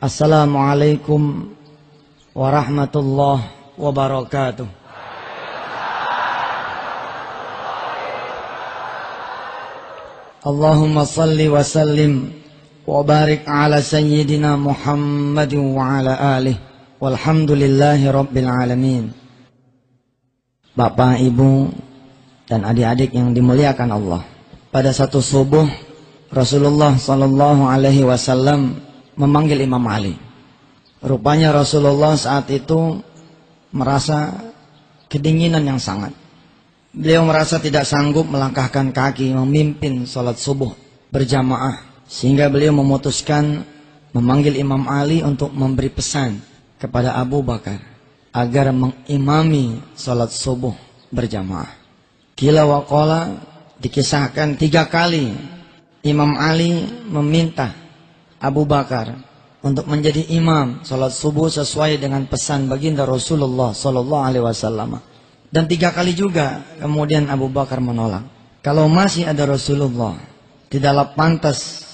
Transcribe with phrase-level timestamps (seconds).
[0.00, 1.52] Assalamualaikum
[2.32, 4.64] warahmatullahi wabarakatuh.
[10.40, 12.32] Allahumma salli wa sallim
[12.88, 16.56] wa barik ala sayyidina Muhammad wa ala alih
[16.96, 19.12] walhamdulillahi rabbil alamin.
[20.72, 21.68] Bapak, Ibu,
[22.48, 24.24] dan adik-adik yang dimuliakan Allah.
[24.72, 25.68] Pada satu subuh
[26.32, 28.88] Rasulullah sallallahu alaihi wasallam
[29.20, 30.16] memanggil Imam Ali.
[31.04, 33.04] Rupanya Rasulullah saat itu
[33.72, 34.32] merasa
[35.12, 36.16] kedinginan yang sangat.
[36.90, 40.72] Beliau merasa tidak sanggup melangkahkan kaki memimpin sholat subuh
[41.12, 41.84] berjamaah.
[42.10, 43.62] Sehingga beliau memutuskan
[44.10, 46.42] memanggil Imam Ali untuk memberi pesan
[46.80, 47.78] kepada Abu Bakar
[48.34, 50.74] agar mengimami sholat subuh
[51.14, 51.70] berjamaah.
[52.34, 53.38] Kila waqala
[53.78, 55.30] dikisahkan tiga kali
[56.02, 57.70] Imam Ali meminta
[58.40, 59.20] Abu Bakar
[59.60, 64.96] untuk menjadi imam sholat subuh sesuai dengan pesan baginda Rasulullah Sallallahu Alaihi Wasallam.
[65.50, 68.24] Dan tiga kali juga kemudian Abu Bakar menolak.
[68.64, 70.16] Kalau masih ada Rasulullah,
[70.72, 71.84] tidaklah pantas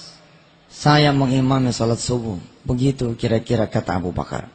[0.71, 2.39] saya mengimami salat subuh.
[2.63, 4.47] Begitu kira-kira kata Abu Bakar.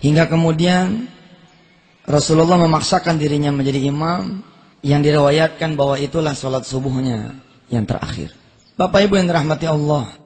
[0.00, 1.08] Hingga kemudian
[2.08, 4.42] Rasulullah memaksakan dirinya menjadi imam
[4.80, 7.38] yang diriwayatkan bahwa itulah salat subuhnya
[7.70, 8.34] yang terakhir.
[8.74, 10.19] Bapak Ibu yang dirahmati Allah.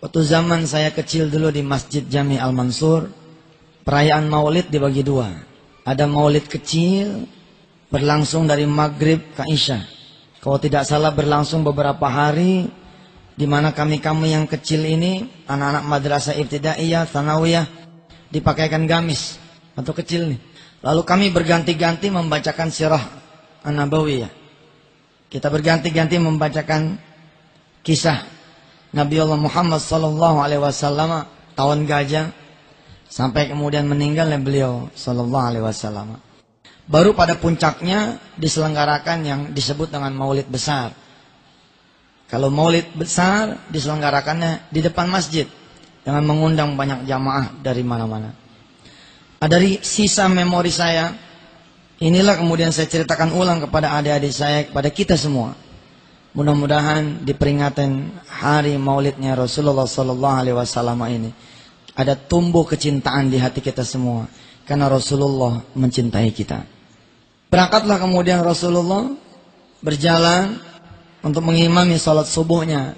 [0.00, 3.12] Waktu zaman saya kecil dulu di Masjid Jami Al-Mansur,
[3.84, 5.28] perayaan Maulid dibagi dua.
[5.84, 7.28] Ada Maulid kecil
[7.92, 9.84] berlangsung dari maghrib ke isya.
[10.40, 12.72] Kalau tidak salah berlangsung beberapa hari
[13.36, 17.68] di mana kami-kami yang kecil ini anak-anak madrasah ibtidaiyah, sanawiyah
[18.32, 19.36] dipakaikan gamis
[19.76, 20.40] atau kecil nih.
[20.80, 23.04] Lalu kami berganti-ganti membacakan sirah
[23.68, 24.32] an-nabawiyah.
[25.28, 26.96] Kita berganti-ganti membacakan
[27.84, 28.39] kisah
[28.90, 32.34] Nabi Allah Muhammad sallallahu alaihi wasallam tahun gajah
[33.06, 36.18] sampai kemudian meninggalnya beliau sallallahu alaihi wasallam.
[36.90, 40.90] Baru pada puncaknya diselenggarakan yang disebut dengan maulid besar.
[42.26, 45.46] Kalau maulid besar diselenggarakannya di depan masjid
[46.02, 48.34] dengan mengundang banyak jamaah dari mana-mana.
[49.40, 51.14] Nah, dari sisa memori saya,
[52.02, 55.54] inilah kemudian saya ceritakan ulang kepada adik-adik saya, kepada kita semua.
[56.30, 61.30] Mudah-mudahan di peringatan hari maulidnya Rasulullah Sallallahu Alaihi Wasallam ini
[61.98, 64.30] ada tumbuh kecintaan di hati kita semua
[64.62, 66.62] karena Rasulullah mencintai kita.
[67.50, 69.10] Berangkatlah kemudian Rasulullah
[69.82, 70.54] berjalan
[71.26, 72.94] untuk mengimami sholat subuhnya.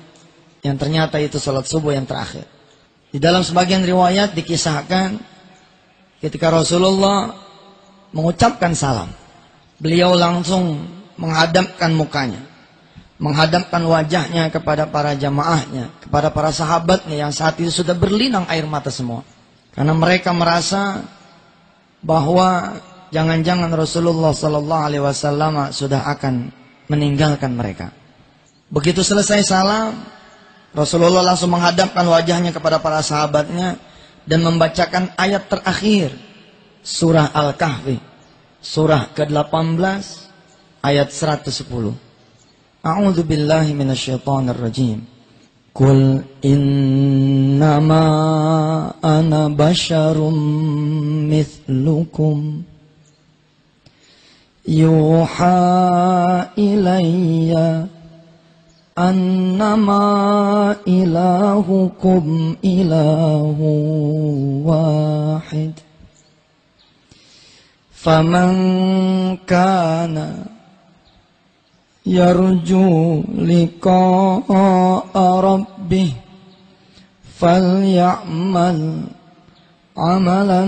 [0.61, 2.45] Yang ternyata itu sholat subuh yang terakhir.
[3.09, 5.17] Di dalam sebagian riwayat dikisahkan
[6.21, 7.33] ketika Rasulullah
[8.13, 9.09] mengucapkan salam.
[9.81, 10.85] Beliau langsung
[11.17, 12.52] menghadapkan mukanya.
[13.23, 15.95] Menghadapkan wajahnya kepada para jamaahnya.
[16.03, 19.23] Kepada para sahabatnya yang saat itu sudah berlinang air mata semua.
[19.71, 21.07] Karena mereka merasa
[22.03, 22.83] bahwa
[23.15, 26.51] jangan-jangan Rasulullah Sallallahu Alaihi Wasallam sudah akan
[26.91, 27.95] meninggalkan mereka.
[28.73, 30.03] Begitu selesai salam,
[30.75, 33.79] Rasulullah langsung menghadapkan wajahnya kepada para sahabatnya
[34.25, 36.17] dan membacakan ayat terakhir
[36.83, 38.01] surah Al-Kahfi,
[38.65, 40.03] surah ke-18
[40.83, 42.12] ayat 110.
[42.87, 45.05] أعوذ بالله من الشيطان الرجيم.
[45.75, 48.05] قل إنما
[49.05, 50.31] أنا بشر
[51.31, 52.63] مثلكم.
[54.69, 57.87] يوحى إلي
[58.99, 60.07] أنما
[60.89, 63.57] إلهكم إله
[64.65, 65.73] واحد.
[67.93, 68.53] فمن
[69.37, 70.45] كان
[72.08, 76.12] يرجو لقاء ربه
[77.40, 78.80] فليعمل
[79.98, 80.64] عملا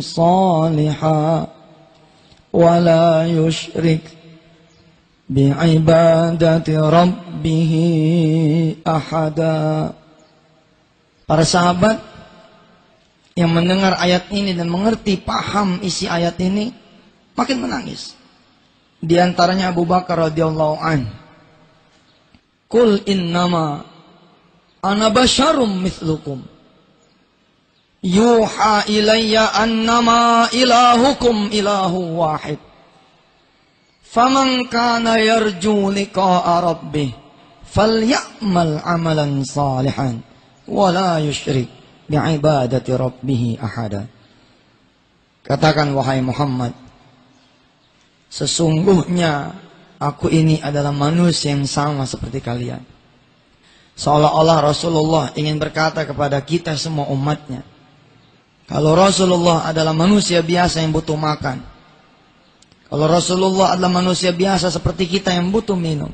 [0.00, 1.46] صالحا
[2.52, 4.04] ولا يشرك
[5.30, 7.72] بعبادة ربه
[8.86, 9.92] أحدا
[11.28, 12.00] Para sahabat
[13.36, 16.72] yang mendengar ayat ini dan mengerti paham isi ayat ini
[17.36, 18.16] makin menangis.
[19.03, 21.03] Di antaranya Abu Bakar radhiyallahu an.
[22.71, 23.83] Kul innama
[24.79, 26.39] ana basyarum mithlukum.
[27.99, 32.59] Yuha ilayya annama ilahukum ilahu wahid.
[34.07, 37.11] Faman kana yarju liqa'a rabbih
[37.67, 40.21] falyamal amalan salihan
[40.69, 41.67] wala yushrik
[42.07, 44.07] bi'ibadati rabbih ahada.
[45.43, 46.71] Katakan wahai Muhammad
[48.33, 49.53] sesungguhnya
[50.01, 52.81] aku ini adalah manusia yang sama seperti kalian
[53.93, 57.61] Seolah-olah Rasulullah ingin berkata kepada kita semua umatnya.
[58.65, 61.61] Kalau Rasulullah adalah manusia biasa yang butuh makan.
[62.89, 66.09] Kalau Rasulullah adalah manusia biasa seperti kita yang butuh minum.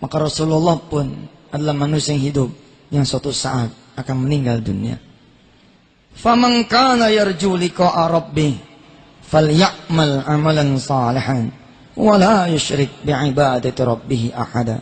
[0.00, 2.50] Maka Rasulullah pun adalah manusia yang hidup
[2.88, 4.96] yang suatu saat akan meninggal dunia.
[6.16, 7.60] Faman kana yarju
[7.92, 8.75] rabbih
[9.26, 11.50] falyamal amalan salihan
[11.98, 14.80] wa la yusyrik bi'ibadati rabbih ahada.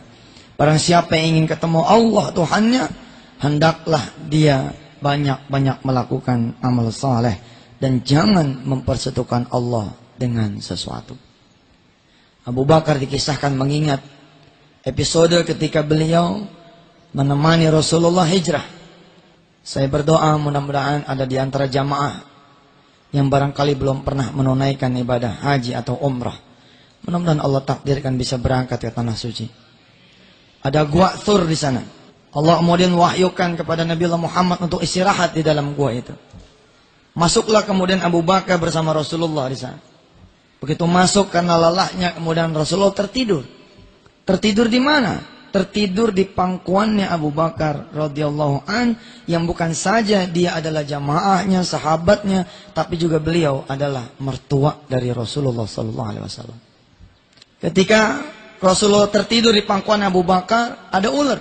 [0.55, 2.83] Barang siapa yang ingin ketemu Allah Tuhannya,
[3.43, 4.71] hendaklah dia
[5.03, 7.35] banyak-banyak melakukan amal saleh
[7.81, 11.19] dan jangan mempersatukan Allah dengan sesuatu.
[12.45, 13.99] Abu Bakar dikisahkan mengingat
[14.85, 16.45] episode ketika beliau
[17.11, 18.63] menemani Rasulullah hijrah.
[19.65, 22.34] Saya berdoa mudah-mudahan ada di antara jamaah
[23.15, 26.35] yang barangkali belum pernah menunaikan ibadah haji atau umrah.
[27.07, 29.47] Mudah-mudahan Allah takdirkan bisa berangkat ke tanah suci.
[30.59, 31.79] Ada gua Thur di sana.
[32.35, 36.11] Allah kemudian wahyukan kepada Nabi Muhammad untuk istirahat di dalam gua itu.
[37.15, 39.79] Masuklah kemudian Abu Bakar bersama Rasulullah di sana.
[40.59, 43.47] Begitu masuk karena lelahnya kemudian Rasulullah tertidur.
[44.27, 45.34] Tertidur di mana?
[45.55, 48.91] Tertidur di pangkuannya Abu Bakar radhiyallahu an
[49.23, 52.43] yang bukan saja dia adalah jamaahnya, sahabatnya,
[52.75, 56.59] tapi juga beliau adalah mertua dari Rasulullah sallallahu alaihi wasallam.
[57.63, 58.19] Ketika
[58.59, 61.39] Rasulullah tertidur di pangkuan Abu Bakar, ada ular.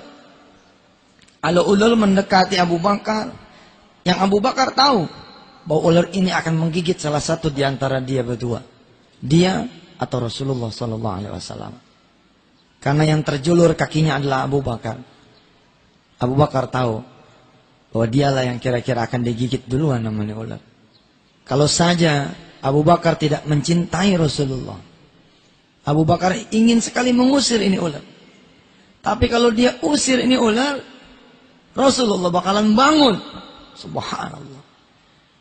[1.43, 3.35] Ada ular mendekati Abu Bakar.
[4.07, 5.11] Yang Abu Bakar tahu
[5.67, 8.63] bahwa ular ini akan menggigit salah satu di antara dia berdua.
[9.19, 9.67] Dia
[9.99, 11.84] atau Rasulullah sallallahu alaihi wasallam.
[12.85, 15.01] Karena yang terjulur kakinya adalah Abu Bakar.
[16.21, 17.01] Abu Bakar tahu
[17.89, 20.61] bahwa dialah yang kira-kira akan digigit duluan namanya ular.
[21.49, 22.29] Kalau saja
[22.61, 24.77] Abu Bakar tidak mencintai Rasulullah.
[25.89, 28.05] Abu Bakar ingin sekali mengusir ini ular.
[29.01, 30.77] Tapi kalau dia usir ini ular,
[31.73, 33.17] Rasulullah bakalan bangun.
[33.81, 34.61] Subhanallah.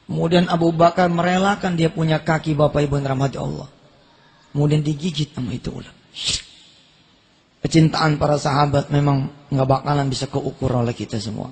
[0.08, 3.68] Kemudian Abu Bakar merelakan dia punya kaki Bapak Ibu yang rahmati Allah.
[4.56, 5.92] Kemudian digigit sama itu ular.
[7.74, 11.50] Kecintaan para sahabat memang nggak bakalan bisa keukur oleh kita semua.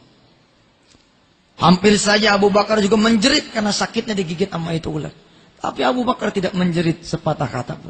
[1.58, 5.10] Hampir saja Abu Bakar juga menjerit karena sakitnya digigit sama itu ular.
[5.58, 7.90] Tapi Abu Bakar tidak menjerit sepatah kata pun.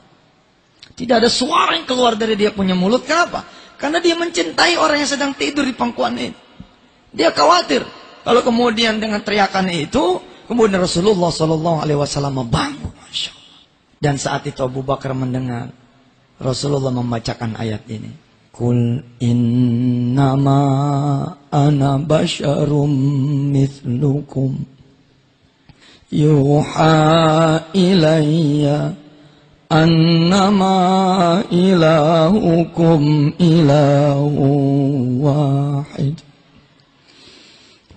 [0.95, 3.04] Tidak ada suara yang keluar dari dia punya mulut.
[3.04, 3.44] Kenapa?
[3.75, 6.31] Karena dia mencintai orang yang sedang tidur di pangkuan ini.
[7.12, 7.83] Dia khawatir
[8.24, 12.80] kalau kemudian dengan teriakan itu, kemudian Rasulullah Shallallahu Alaihi Wasallam Allah.
[14.00, 15.81] Dan saat itu Abu Bakar mendengar
[16.40, 18.12] Rasulullah membacakan ayat ini.
[18.52, 20.62] Kul innama
[21.52, 22.88] ana basyarum
[23.52, 24.64] mithlukum
[26.08, 28.96] yuha ilayya
[29.69, 34.48] annama ilahukum ilahu
[35.20, 36.16] wahid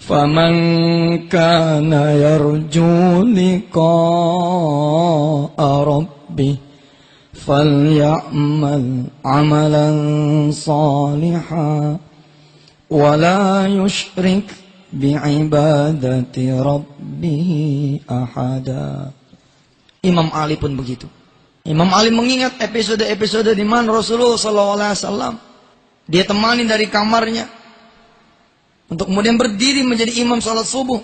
[0.09, 0.53] فمن
[1.29, 3.77] كان يرجو لقاء
[5.61, 6.55] ربه
[7.43, 9.87] فليعمل عملا
[10.51, 11.97] صالحا
[12.89, 14.47] ولا يشرك
[14.93, 17.49] بعبادة ربه
[18.09, 18.91] أحدا
[19.99, 21.11] Imam Ali pun begitu.
[21.67, 25.35] Imam Ali mengingat episode-episode di mana Rasulullah SAW
[26.07, 27.51] dia temani dari kamarnya
[28.87, 31.03] untuk kemudian berdiri menjadi imam salat subuh.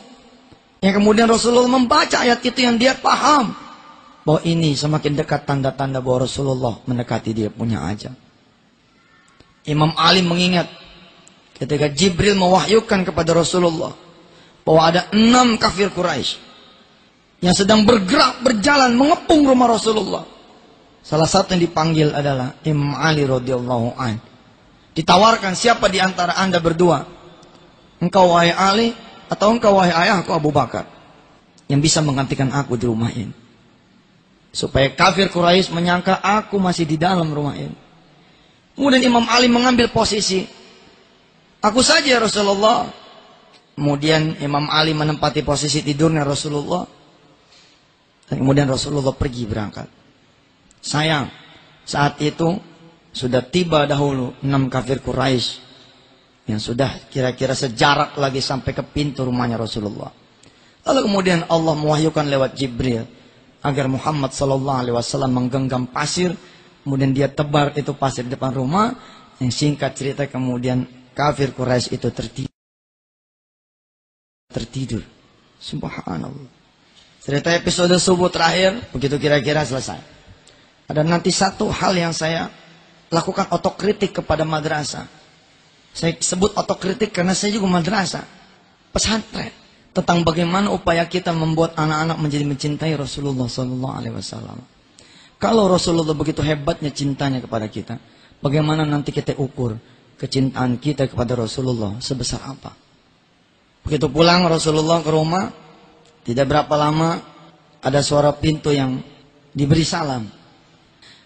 [0.80, 3.52] Yang kemudian Rasulullah membaca ayat itu yang dia paham
[4.25, 8.13] bahwa ini semakin dekat tanda-tanda bahwa Rasulullah mendekati dia punya ajal.
[9.65, 10.69] Imam Ali mengingat
[11.57, 13.93] ketika Jibril mewahyukan kepada Rasulullah
[14.65, 16.41] bahwa ada enam kafir Quraisy
[17.41, 20.25] yang sedang bergerak berjalan mengepung rumah Rasulullah.
[21.01, 24.21] Salah satu yang dipanggil adalah Imam Ali radhiyallahu an.
[24.93, 27.09] Ditawarkan siapa di antara anda berdua,
[28.05, 28.93] engkau wahai Ali
[29.33, 30.85] atau engkau wahai ayahku Abu Bakar
[31.73, 33.33] yang bisa menggantikan aku di rumah ini.
[34.51, 37.77] Supaya kafir Quraisy menyangka aku masih di dalam rumah ini.
[38.75, 40.43] Kemudian Imam Ali mengambil posisi.
[41.63, 42.91] Aku saja Rasulullah.
[43.79, 46.83] Kemudian Imam Ali menempati posisi tidurnya Rasulullah.
[48.27, 49.89] Dan kemudian Rasulullah pergi berangkat.
[50.81, 51.31] Sayang,
[51.87, 52.59] saat itu
[53.11, 55.71] sudah tiba dahulu enam kafir Quraisy
[56.47, 60.11] yang sudah kira-kira sejarak lagi sampai ke pintu rumahnya Rasulullah.
[60.87, 63.05] Lalu kemudian Allah mewahyukan lewat Jibril
[63.61, 66.33] agar Muhammad Sallallahu Alaihi Wasallam menggenggam pasir,
[66.85, 68.97] kemudian dia tebar itu pasir di depan rumah.
[69.41, 70.85] Yang singkat cerita kemudian
[71.17, 72.57] kafir Quraisy itu tertidur.
[74.53, 75.03] Tertidur.
[75.61, 76.49] Subhanallah.
[77.21, 80.01] Cerita episode subuh terakhir begitu kira-kira selesai.
[80.89, 82.49] Ada nanti satu hal yang saya
[83.13, 85.05] lakukan otokritik kepada madrasah.
[85.93, 88.25] Saya sebut otokritik karena saya juga madrasah.
[88.91, 89.60] Pesantren.
[89.91, 94.59] Tentang bagaimana upaya kita membuat anak-anak menjadi mencintai Rasulullah Sallallahu Alaihi Wasallam.
[95.41, 97.99] Kalau Rasulullah begitu hebatnya cintanya kepada kita,
[98.39, 99.75] bagaimana nanti kita ukur
[100.21, 102.77] kecintaan kita kepada Rasulullah sebesar apa?
[103.83, 105.49] Begitu pulang Rasulullah ke rumah,
[106.23, 107.19] tidak berapa lama
[107.81, 109.01] ada suara pintu yang
[109.51, 110.29] diberi salam.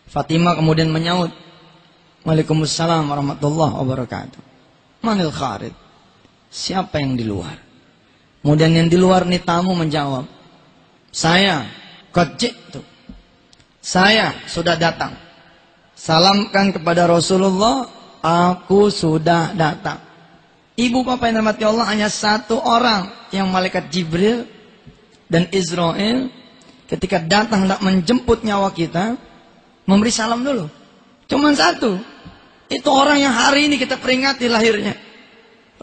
[0.09, 1.35] Fatimah kemudian menyaut,
[2.25, 4.41] Waalaikumsalam warahmatullahi wabarakatuh.
[5.05, 5.75] Manil kharid?
[6.49, 7.64] Siapa yang di luar?
[8.45, 10.29] Kemudian yang di luar nih tamu menjawab,
[11.09, 11.65] saya
[12.13, 12.85] kecik tuh.
[13.81, 15.17] Saya sudah datang.
[15.97, 17.89] Salamkan kepada Rasulullah,
[18.21, 19.97] aku sudah datang.
[20.77, 24.45] Ibu bapak yang dirahmati Allah hanya satu orang yang malaikat Jibril
[25.33, 26.29] dan Israel
[26.85, 29.17] ketika datang hendak menjemput nyawa kita
[29.89, 30.69] memberi salam dulu.
[31.33, 31.97] Cuman satu.
[32.69, 35.04] Itu orang yang hari ini kita peringati lahirnya.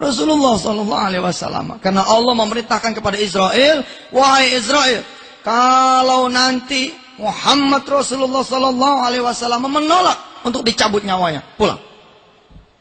[0.02, 1.78] Rasulullah Sallallahu Alaihi Wasallam.
[1.78, 5.06] Karena Allah memerintahkan kepada Israel, wahai Israel,
[5.46, 6.90] kalau nanti
[7.22, 11.78] Muhammad Rasulullah Sallallahu Alaihi Wasallam menolak untuk dicabut nyawanya, pulang.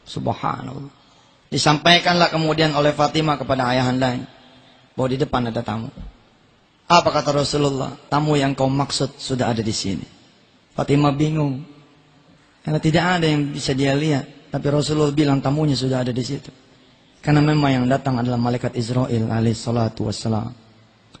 [0.01, 0.89] Subhanallah.
[1.53, 4.25] Disampaikanlah kemudian oleh Fatimah kepada ayahandanya
[4.97, 5.93] bahwa di depan ada tamu.
[6.89, 7.95] Apa kata Rasulullah?
[8.09, 10.03] Tamu yang kau maksud sudah ada di sini.
[10.73, 11.63] Fatimah bingung.
[12.65, 14.51] Karena tidak ada yang bisa dia lihat.
[14.51, 16.51] Tapi Rasulullah bilang tamunya sudah ada di situ.
[17.21, 20.57] Karena memang yang datang adalah malaikat Israel alaihissalatu wassalam.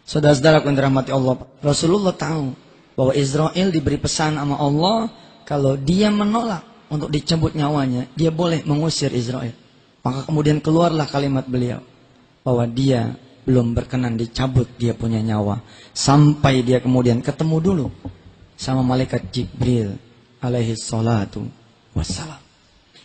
[0.01, 1.37] Saudara-saudara yang dirahmati Allah.
[1.61, 2.57] Rasulullah tahu
[2.97, 5.13] bahwa Israel diberi pesan sama Allah.
[5.45, 8.09] Kalau dia menolak untuk dicabut nyawanya.
[8.17, 9.53] Dia boleh mengusir Israel.
[10.01, 11.85] Maka kemudian keluarlah kalimat beliau.
[12.41, 13.13] Bahwa dia
[13.45, 15.61] belum berkenan dicabut dia punya nyawa.
[15.93, 17.87] Sampai dia kemudian ketemu dulu
[18.57, 20.01] sama malaikat Jibril
[20.41, 21.45] alaihi salatu
[21.93, 22.40] wassalam.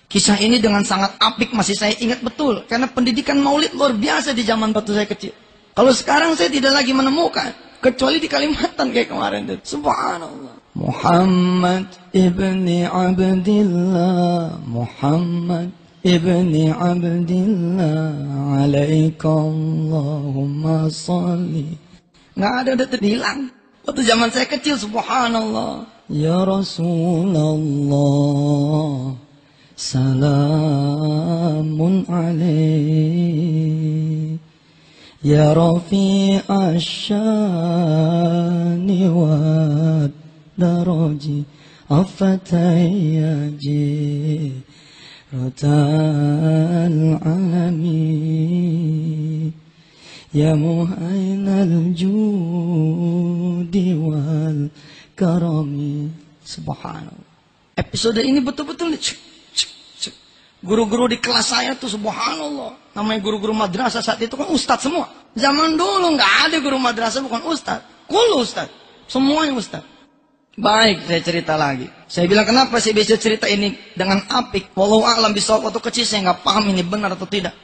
[0.07, 2.63] Kisah ini dengan sangat apik masih saya ingat betul.
[2.71, 5.35] Karena pendidikan maulid luar biasa di zaman waktu saya kecil.
[5.75, 7.51] Kalau sekarang saya tidak lagi menemukan.
[7.83, 9.51] Kecuali di Kalimantan kayak kemarin.
[9.61, 10.57] Subhanallah.
[10.79, 14.63] Muhammad ibni Abdillah.
[14.65, 15.75] Muhammad
[16.07, 18.63] ibni Abdillah.
[18.63, 21.77] Alaikallahumma salli.
[22.39, 23.51] Nggak ada, udah terhilang.
[23.85, 25.83] Waktu zaman saya kecil, subhanallah.
[26.07, 27.59] Ya Rasulullah
[32.09, 32.81] Alaih
[35.21, 37.21] Ya Rafi asyani
[39.13, 40.09] wa
[40.57, 41.45] daraji
[41.93, 43.85] Afatayyaji
[45.29, 48.09] Ratal alami
[50.33, 54.69] Ya muhainal judi wal
[55.17, 56.13] karami.
[56.45, 57.33] Subhanallah.
[57.77, 58.97] Episode ini betul-betul
[60.67, 62.75] Guru-guru di kelas saya tuh subhanallah.
[62.99, 65.07] Namanya guru-guru madrasah saat itu kan ustadz semua.
[65.39, 67.87] Zaman dulu nggak ada guru madrasah bukan ustadz.
[68.11, 68.75] Kulu ustadz.
[69.07, 69.87] Semuanya ustadz.
[70.57, 71.87] Baik, saya cerita lagi.
[72.09, 74.75] Saya bilang kenapa saya bisa cerita ini dengan apik.
[74.75, 77.55] Walau alam bisa waktu kecil saya nggak paham ini benar atau tidak.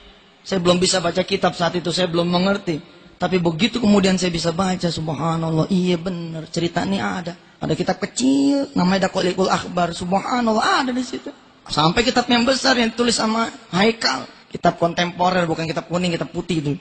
[0.46, 2.78] Saya belum bisa baca kitab saat itu, saya belum mengerti.
[3.16, 7.38] Tapi begitu kemudian saya bisa baca, subhanallah, iya benar, cerita ini ada.
[7.62, 11.30] Ada kitab kecil, namanya Dakolikul Akbar, subhanallah, ada di situ.
[11.68, 14.26] Sampai kitab yang besar yang tulis sama Haikal.
[14.50, 16.72] Kitab kontemporer, bukan kitab kuning, kitab putih itu.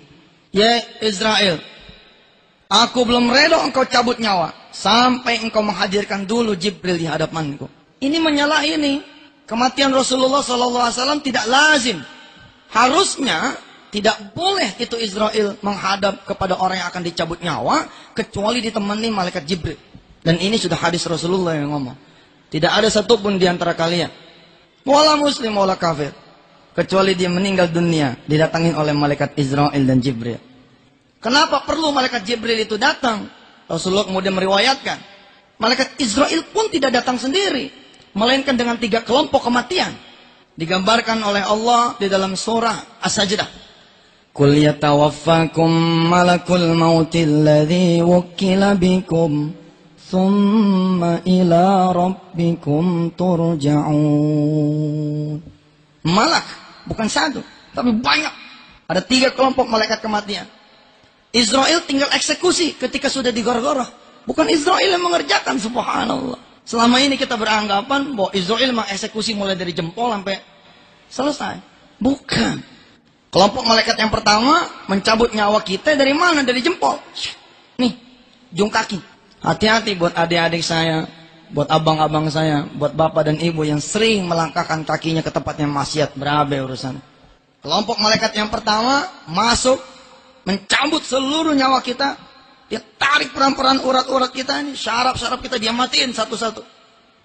[0.52, 1.64] Ya Israel,
[2.68, 4.52] aku belum rela engkau cabut nyawa.
[4.72, 7.68] Sampai engkau menghadirkan dulu Jibril di hadapanku.
[8.04, 8.94] Ini menyalahi ini.
[9.48, 12.00] Kematian Rasulullah SAW tidak lazim.
[12.72, 13.60] Harusnya
[13.92, 19.76] tidak boleh itu Israel menghadap kepada orang yang akan dicabut nyawa kecuali ditemani malaikat Jibril.
[20.24, 22.00] Dan ini sudah hadis Rasulullah yang ngomong.
[22.48, 24.08] Tidak ada satupun di antara kalian.
[24.82, 26.14] Wala muslim, wala kafir.
[26.72, 28.18] Kecuali dia meninggal dunia.
[28.26, 30.40] Didatangin oleh malaikat Israel dan Jibril.
[31.22, 33.30] Kenapa perlu malaikat Jibril itu datang?
[33.70, 34.98] Rasulullah kemudian meriwayatkan.
[35.62, 37.70] Malaikat Israel pun tidak datang sendiri.
[38.18, 39.94] Melainkan dengan tiga kelompok kematian.
[40.58, 43.48] Digambarkan oleh Allah di dalam surah As-Sajdah.
[44.32, 45.70] Kul yatawaffakum
[46.10, 49.61] malakul mautil ladhi wukila bikum
[50.12, 54.60] thumma ila rabbikum turja'un
[56.02, 56.46] Malak,
[56.90, 57.46] bukan satu,
[57.78, 58.34] tapi banyak.
[58.90, 60.50] Ada tiga kelompok malaikat kematian.
[61.32, 63.86] Israel tinggal eksekusi ketika sudah digorgoroh.
[64.26, 66.42] Bukan Israel yang mengerjakan, subhanallah.
[66.66, 70.42] Selama ini kita beranggapan bahwa Israel mengeksekusi mulai dari jempol sampai
[71.08, 71.56] selesai.
[72.02, 72.56] Bukan.
[73.32, 76.44] Kelompok malaikat yang pertama mencabut nyawa kita dari mana?
[76.44, 77.00] Dari jempol.
[77.80, 77.94] Nih,
[78.52, 79.11] jung kaki.
[79.42, 81.10] Hati-hati buat adik-adik saya,
[81.50, 86.14] buat abang-abang saya, buat bapak dan ibu yang sering melangkahkan kakinya ke tempat yang maksiat,
[86.14, 87.02] berabe urusan.
[87.66, 89.82] Kelompok malaikat yang pertama masuk
[90.46, 92.18] mencabut seluruh nyawa kita.
[92.70, 96.62] Dia tarik peran-peran urat-urat kita ini, syaraf-syaraf kita dia matiin satu-satu.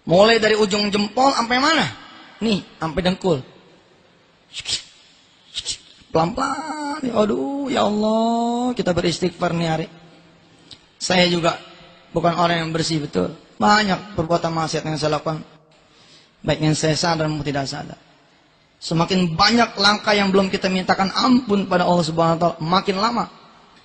[0.09, 1.87] Mulai dari ujung jempol sampai mana?
[2.41, 3.39] Nih, sampai dengkul.
[6.11, 7.05] Pelan-pelan.
[7.13, 9.87] Aduh, ya Allah, kita beristighfar nih hari.
[10.97, 11.61] Saya juga
[12.17, 13.37] bukan orang yang bersih betul.
[13.61, 15.45] Banyak perbuatan maksiat yang saya lakukan.
[16.41, 18.01] Baik yang saya sadar maupun tidak sadar.
[18.81, 23.25] Semakin banyak langkah yang belum kita mintakan ampun pada Allah Subhanahu wa taala, makin lama.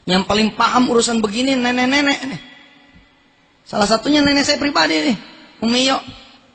[0.08, 2.42] Yang paling paham urusan begini nenek-nenek nih.
[3.68, 5.18] Salah satunya nenek saya pribadi nih,
[5.64, 6.00] Umiyo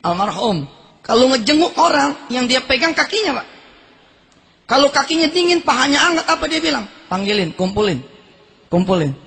[0.01, 0.65] almarhum.
[1.05, 3.47] Kalau ngejenguk orang yang dia pegang kakinya, Pak.
[4.67, 6.83] Kalau kakinya dingin, pahanya hangat, apa dia bilang?
[7.07, 8.03] Panggilin, kumpulin.
[8.67, 9.26] Kumpulin.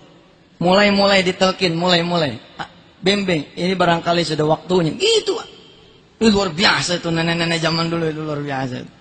[0.60, 2.36] Mulai-mulai ditelkin, mulai-mulai.
[2.60, 2.68] Ah,
[3.00, 4.92] Bembeng, ini barangkali sudah waktunya.
[4.92, 5.32] Gitu.
[6.20, 8.84] Itu luar biasa itu nenek-nenek zaman dulu itu luar biasa.
[8.84, 8.92] Itu.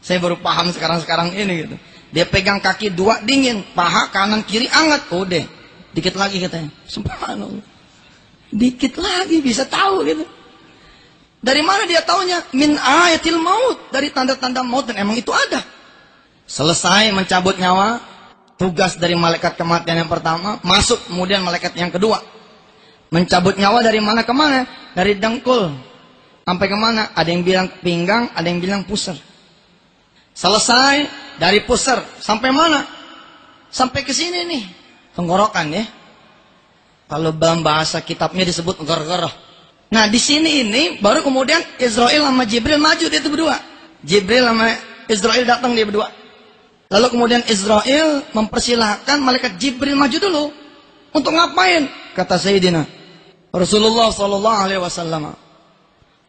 [0.00, 1.76] Saya baru paham sekarang-sekarang ini gitu.
[2.12, 5.04] Dia pegang kaki dua dingin, paha kanan kiri hangat.
[5.12, 5.44] Oh deh,
[5.92, 6.72] dikit lagi katanya.
[6.88, 7.64] Subhanallah.
[8.52, 10.24] Dikit lagi bisa tahu gitu.
[11.42, 12.40] Dari mana dia taunya?
[12.56, 13.92] Min ayatil maut.
[13.92, 15.60] Dari tanda-tanda maut dan emang itu ada.
[16.48, 18.00] Selesai mencabut nyawa,
[18.62, 22.22] tugas dari malaikat kematian yang pertama, masuk kemudian malaikat yang kedua.
[23.10, 24.62] Mencabut nyawa dari mana ke mana?
[24.94, 25.74] Dari dengkul
[26.42, 27.10] Sampai ke mana?
[27.14, 29.14] Ada yang bilang pinggang, ada yang bilang pusar.
[30.34, 31.06] Selesai
[31.38, 32.82] dari pusar sampai mana?
[33.70, 34.64] Sampai ke sini nih,
[35.14, 35.84] tenggorokan ya.
[37.06, 39.28] Kalau dalam bahasa kitabnya disebut gar-gar.
[39.92, 43.60] Nah di sini ini baru kemudian Israel sama Jibril maju dia itu berdua.
[44.02, 44.72] Jibril sama
[45.06, 46.21] Israel datang dia berdua.
[46.92, 50.44] Lalu kemudian Israel mempersilahkan malaikat Jibril maju dulu.
[51.16, 51.88] Untuk ngapain?
[52.12, 52.84] Kata Sayyidina
[53.52, 55.32] Rasulullah Sallallahu Alaihi Wasallam.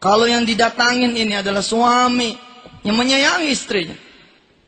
[0.00, 2.36] Kalau yang didatangin ini adalah suami
[2.84, 3.96] yang menyayangi istrinya.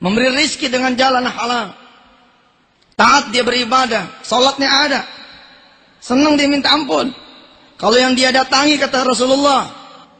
[0.00, 1.72] Memberi rizki dengan jalan halal.
[2.96, 4.24] Taat dia beribadah.
[4.24, 5.00] Sholatnya ada.
[6.00, 7.12] Senang dia minta ampun.
[7.76, 9.68] Kalau yang dia datangi kata Rasulullah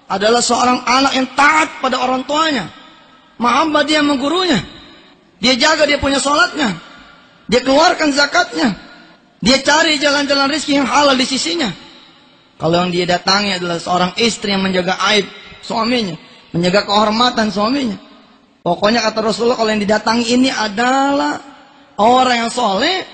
[0.09, 2.69] adalah seorang anak yang taat pada orang tuanya.
[3.41, 4.76] Mahabbah dia menggurunya.
[5.41, 6.77] Dia jaga dia punya sholatnya.
[7.47, 8.75] Dia keluarkan zakatnya.
[9.45, 11.71] Dia cari jalan-jalan rizki yang halal di sisinya.
[12.57, 15.29] Kalau yang dia datangi adalah seorang istri yang menjaga aib
[15.61, 16.17] suaminya,
[16.57, 18.01] menjaga kehormatan suaminya.
[18.65, 21.39] Pokoknya kata Rasulullah kalau yang didatangi ini adalah
[22.01, 23.05] orang yang soleh,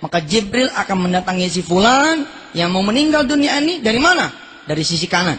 [0.00, 4.30] maka Jibril akan mendatangi si fulan yang mau meninggal dunia ini dari mana?
[4.64, 5.36] Dari sisi kanan.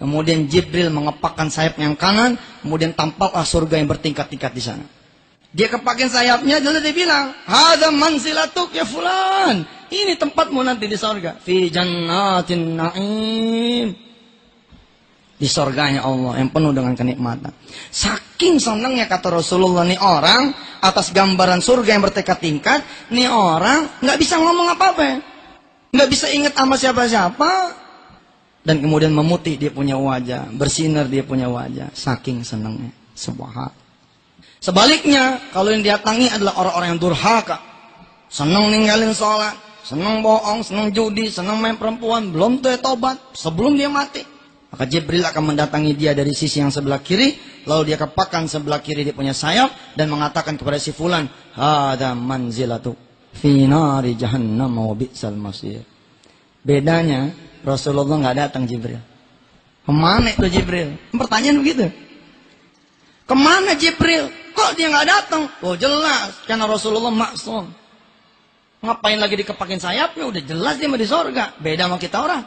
[0.00, 4.97] Kemudian Jibril mengepakkan sayap yang kanan, kemudian tampaklah surga yang bertingkat-tingkat di sana.
[5.48, 11.40] Dia kepakin sayapnya, lalu dia bilang, "Hada manzilatuk ya fulan." Ini tempatmu nanti di sorga.
[11.40, 13.88] Fi jannatin na'im.
[15.38, 17.54] Di sorganya Allah yang penuh dengan kenikmatan.
[17.88, 20.52] Saking senangnya kata Rasulullah nih orang
[20.84, 25.22] atas gambaran surga yang bertingkat-tingkat, nih orang nggak bisa ngomong apa-apa,
[25.94, 27.50] nggak bisa ingat sama siapa-siapa,
[28.66, 32.92] dan kemudian memutih dia punya wajah, bersinar dia punya wajah, saking senangnya.
[33.16, 33.87] Hal.
[34.58, 37.62] Sebaliknya, kalau yang didatangi adalah orang-orang yang durhaka,
[38.26, 39.54] senang ninggalin sholat,
[39.86, 44.26] senang bohong, senang judi, senang main perempuan, belum tuh tobat, sebelum dia mati.
[44.68, 49.00] Maka Jibril akan mendatangi dia dari sisi yang sebelah kiri, lalu dia kepakkan sebelah kiri
[49.00, 51.24] dia punya sayap dan mengatakan kepada si fulan,
[51.56, 52.92] "Hada manzilatu
[53.32, 55.80] fi nari jahannam wa bi'sal masir."
[56.60, 57.32] Bedanya
[57.64, 59.00] Rasulullah nggak datang Jibril.
[59.88, 61.00] Ke mana itu Jibril?
[61.16, 61.88] Pertanyaan begitu.
[63.28, 64.32] Ke mana Jibril?
[64.56, 65.42] Kok dia nggak datang?
[65.60, 67.68] Oh jelas, karena Rasulullah maksum.
[68.80, 70.24] Ngapain lagi dikepakin sayapnya?
[70.24, 71.52] Udah jelas dia mau di sorga.
[71.60, 72.42] Beda sama kita orang.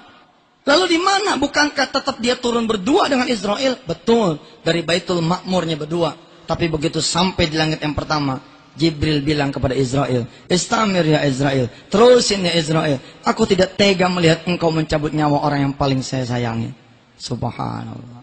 [0.65, 1.37] Lalu di mana?
[1.37, 3.77] Bukankah tetap dia turun berdua dengan Israel?
[3.85, 4.41] Betul.
[4.65, 6.17] Dari Baitul Makmurnya berdua.
[6.49, 8.41] Tapi begitu sampai di langit yang pertama,
[8.75, 12.99] Jibril bilang kepada Israel, Istamir ya Israel, terusin ya Israel.
[13.27, 16.71] Aku tidak tega melihat engkau mencabut nyawa orang yang paling saya sayangi.
[17.19, 18.20] Subhanallah.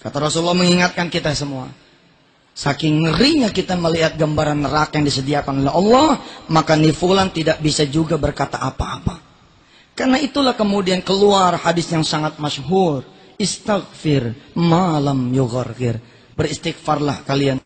[0.00, 1.68] Kata Rasulullah mengingatkan kita semua.
[2.56, 6.10] Saking ngerinya kita melihat gambaran neraka yang disediakan oleh Allah,
[6.48, 9.20] maka nifulan tidak bisa juga berkata apa-apa.
[9.92, 13.04] Karena itulah kemudian keluar hadis yang sangat masyhur,
[13.36, 16.00] istighfir malam yughargir.
[16.32, 17.60] Beristighfarlah kalian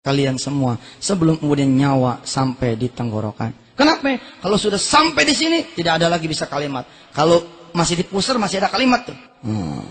[0.00, 3.76] kalian semua sebelum kemudian nyawa sampai di tenggorokan.
[3.76, 4.16] Kenapa?
[4.40, 6.88] Kalau sudah sampai di sini tidak ada lagi bisa kalimat.
[7.12, 9.18] Kalau masih di pusar masih ada kalimat tuh.
[9.44, 9.84] Hmm.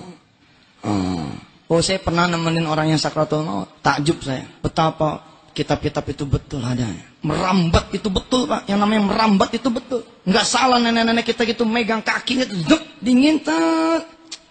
[0.82, 1.30] Hmm.
[1.68, 3.68] Oh saya pernah nemenin orang yang sakratul maut.
[3.84, 4.48] Takjub saya.
[4.63, 5.20] Betapa
[5.52, 7.04] kitab-kitab itu betul adanya.
[7.26, 8.70] Merambat itu betul pak.
[8.70, 10.06] Yang namanya merambat itu betul.
[10.24, 12.78] Nggak salah nenek-nenek kita gitu megang kakinya tuh.
[12.78, 14.06] Duk, dingin tak.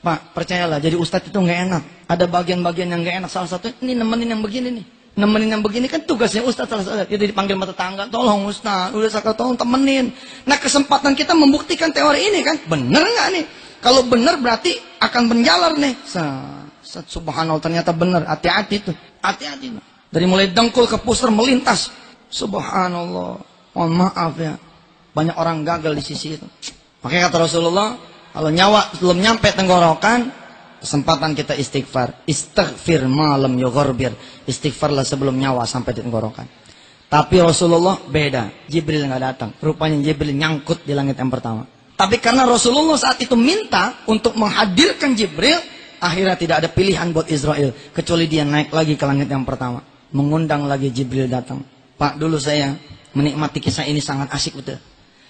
[0.05, 1.83] Pak, percayalah, jadi ustadz itu nggak enak.
[2.07, 3.31] Ada bagian-bagian yang nggak enak.
[3.33, 4.87] Salah satu ini nemenin yang begini nih.
[5.17, 7.09] Nemenin yang begini kan tugasnya ustadz salah satu.
[7.09, 10.13] Dia dipanggil mata tangga, tolong ustadz, udah sakit tolong temenin.
[10.45, 13.45] Nah kesempatan kita membuktikan teori ini kan, bener nggak nih?
[13.81, 15.97] Kalau bener berarti akan menjalar nih.
[16.85, 18.29] Set, subhanallah ternyata bener.
[18.29, 19.73] Hati-hati tuh, hati-hati.
[20.13, 21.89] Dari mulai dengkul ke pusar melintas.
[22.29, 23.41] Subhanallah.
[23.73, 24.55] Mohon maaf ya.
[25.17, 26.47] Banyak orang gagal di sisi itu.
[27.01, 27.97] Makanya kata Rasulullah,
[28.37, 30.29] kalau nyawa belum nyampe tenggorokan,
[30.87, 32.22] kesempatan kita istighfar.
[32.31, 34.14] Istighfir malam yogorbir.
[34.46, 36.46] Istighfarlah sebelum nyawa sampai di tenggorokan.
[37.11, 38.70] Tapi Rasulullah beda.
[38.70, 39.51] Jibril nggak datang.
[39.59, 41.66] Rupanya Jibril nyangkut di langit yang pertama.
[41.99, 45.59] Tapi karena Rasulullah saat itu minta untuk menghadirkan Jibril,
[45.99, 47.75] akhirnya tidak ada pilihan buat Israel.
[47.90, 49.83] Kecuali dia naik lagi ke langit yang pertama.
[50.14, 51.66] Mengundang lagi Jibril datang.
[51.96, 52.79] Pak, dulu saya
[53.16, 54.79] menikmati kisah ini sangat asik betul.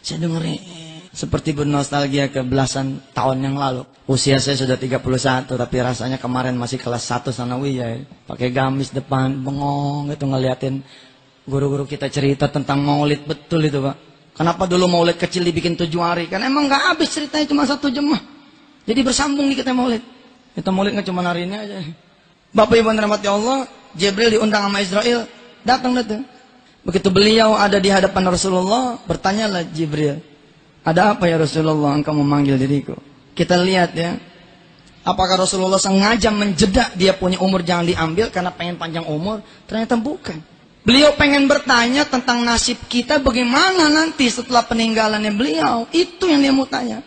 [0.02, 3.88] Saya dengerin seperti bernostalgia ke belasan tahun yang lalu.
[4.04, 7.88] Usia saya sudah 31, tapi rasanya kemarin masih kelas 1 sanawiyah.
[7.88, 7.98] Ya.
[8.28, 10.84] Pakai gamis depan, bengong itu ngeliatin
[11.48, 13.24] guru-guru kita cerita tentang maulid.
[13.24, 13.96] Betul itu Pak.
[14.36, 16.28] Kenapa dulu maulid kecil dibikin tujuh hari?
[16.28, 18.20] Kan emang gak habis ceritanya cuma satu jemaah.
[18.84, 20.04] Jadi bersambung nih kita maulid.
[20.52, 21.80] Kita maulid nggak cuma hari ini aja.
[22.52, 23.64] Bapak Ibu rahmati Allah,
[23.96, 25.24] Jibril diundang sama Israel,
[25.64, 26.24] datang datang.
[26.84, 30.22] Begitu beliau ada di hadapan Rasulullah, bertanyalah Jibril,
[30.86, 32.94] ada apa ya Rasulullah engkau memanggil diriku?
[33.34, 34.14] Kita lihat ya.
[35.02, 39.42] Apakah Rasulullah sengaja menjeda dia punya umur jangan diambil karena pengen panjang umur?
[39.66, 40.38] Ternyata bukan.
[40.86, 45.90] Beliau pengen bertanya tentang nasib kita bagaimana nanti setelah peninggalannya beliau.
[45.90, 47.02] Itu yang dia mau tanya.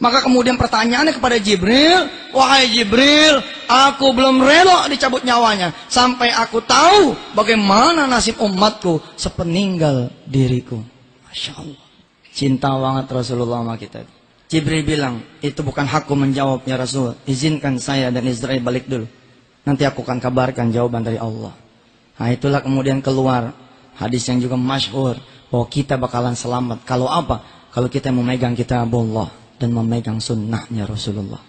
[0.00, 5.76] Maka kemudian pertanyaannya kepada Jibril, Wahai Jibril, aku belum rela dicabut nyawanya.
[5.92, 10.80] Sampai aku tahu bagaimana nasib umatku sepeninggal diriku.
[11.28, 11.91] Masya Allah.
[12.32, 14.08] Cinta banget Rasulullah sama kita.
[14.48, 17.16] Jibril bilang, itu bukan hakku menjawab ya Rasul.
[17.28, 19.08] Izinkan saya dan Israel balik dulu.
[19.64, 21.52] Nanti aku akan kabarkan jawaban dari Allah.
[22.16, 23.52] Nah itulah kemudian keluar
[23.96, 25.16] hadis yang juga masyhur
[25.48, 26.84] bahwa kita bakalan selamat.
[26.88, 27.68] Kalau apa?
[27.72, 31.40] Kalau kita memegang kitab Allah dan memegang sunnahnya Rasulullah.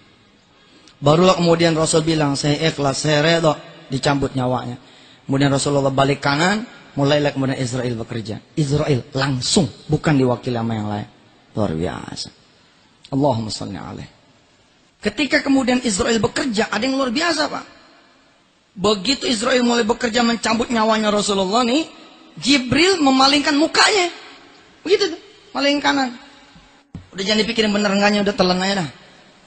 [1.04, 3.60] Barulah kemudian Rasul bilang, saya ikhlas, saya reda
[3.92, 4.80] dicambut nyawanya.
[5.28, 6.64] Kemudian Rasulullah balik kanan,
[6.94, 8.40] mulailah kemudian Israel bekerja.
[8.58, 11.08] Israel langsung, bukan diwakili sama yang lain.
[11.54, 12.28] Luar biasa.
[13.14, 14.08] Allahumma salli alaih.
[14.98, 17.64] Ketika kemudian Israel bekerja, ada yang luar biasa Pak.
[18.74, 21.86] Begitu Israel mulai bekerja mencabut nyawanya Rasulullah nih,
[22.40, 24.10] Jibril memalingkan mukanya.
[24.82, 25.20] Begitu tuh,
[25.54, 26.18] maling kanan.
[27.14, 28.88] Udah jangan dipikirin bener enggaknya, udah telan aja dah.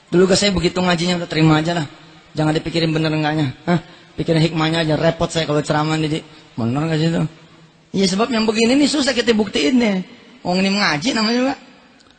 [0.07, 1.85] Dulu saya begitu ngajinya udah terima aja lah.
[2.31, 3.51] Jangan dipikirin bener enggaknya.
[3.67, 3.79] Hah?
[4.15, 6.23] Pikirin hikmahnya aja, repot saya kalau ceramah nih.
[6.57, 7.23] Benar gak sih itu?
[7.93, 9.97] Iya sebab yang begini nih susah kita buktiin nih.
[10.41, 11.55] Orang ini mengaji namanya juga.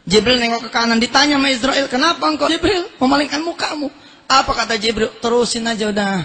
[0.09, 3.92] Jibril nengok ke kanan ditanya sama Israel, kenapa engkau Jibril memalingkan mukamu?
[4.24, 5.12] Apa kata Jibril?
[5.20, 6.24] Terusin aja udah.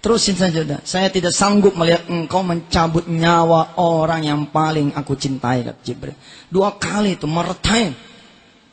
[0.00, 0.80] Terusin saja udah.
[0.88, 6.16] Saya tidak sanggup melihat engkau mencabut nyawa orang yang paling aku cintai kata Jibril.
[6.48, 7.92] Dua kali itu meretain.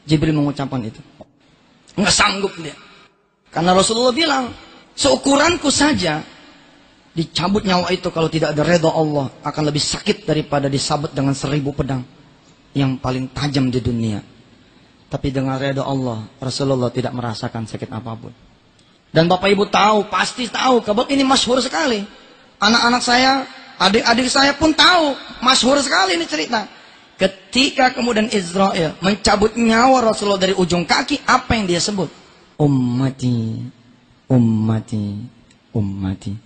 [0.07, 1.01] Jibril mengucapkan itu.
[1.99, 2.77] Enggak sanggup dia.
[3.51, 4.51] Karena Rasulullah bilang,
[4.95, 6.23] seukuranku saja
[7.15, 11.71] Dicabut nyawa itu kalau tidak ada redha Allah akan lebih sakit daripada disabet dengan seribu
[11.71, 12.03] pedang
[12.75, 14.19] yang paling tajam di dunia.
[15.07, 18.35] Tapi dengan redha Allah, Rasulullah tidak merasakan sakit apa pun.
[19.15, 22.03] Dan Bapak Ibu tahu, pasti tahu, kabar ini masyhur sekali.
[22.59, 23.47] Anak-anak saya,
[23.79, 26.67] adik-adik saya pun tahu, masyhur sekali ini cerita.
[27.15, 32.11] Ketika kemudian Israel mencabut nyawa Rasulullah dari ujung kaki, apa yang dia sebut?
[32.59, 33.63] Ummati,
[34.27, 35.23] ummati,
[35.71, 36.44] ummati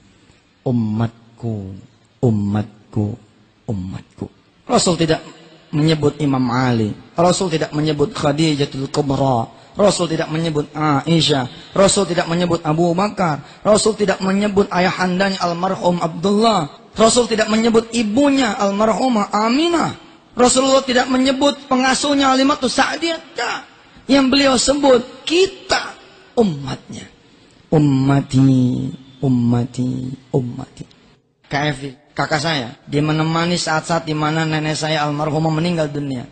[0.70, 1.74] umatku,
[2.22, 3.18] umatku,
[3.66, 4.26] umatku.
[4.70, 5.26] Rasul tidak
[5.74, 6.94] menyebut Imam Ali.
[7.18, 9.50] Rasul tidak menyebut Khadijatul Kubra.
[9.74, 11.74] Rasul tidak menyebut Aisyah.
[11.74, 13.42] Rasul tidak menyebut Abu Bakar.
[13.66, 16.70] Rasul tidak menyebut ayahandanya almarhum Abdullah.
[16.94, 19.98] Rasul tidak menyebut ibunya almarhumah Aminah.
[20.38, 23.66] Rasulullah tidak menyebut pengasuhnya Alimatus Sa'diyah.
[24.10, 25.96] Yang beliau sebut kita
[26.38, 27.06] umatnya.
[27.70, 30.84] Ummati ummati ummati.
[31.50, 36.30] KFI, kakak saya, dia menemani saat-saat di mana nenek saya almarhumah meninggal dunia.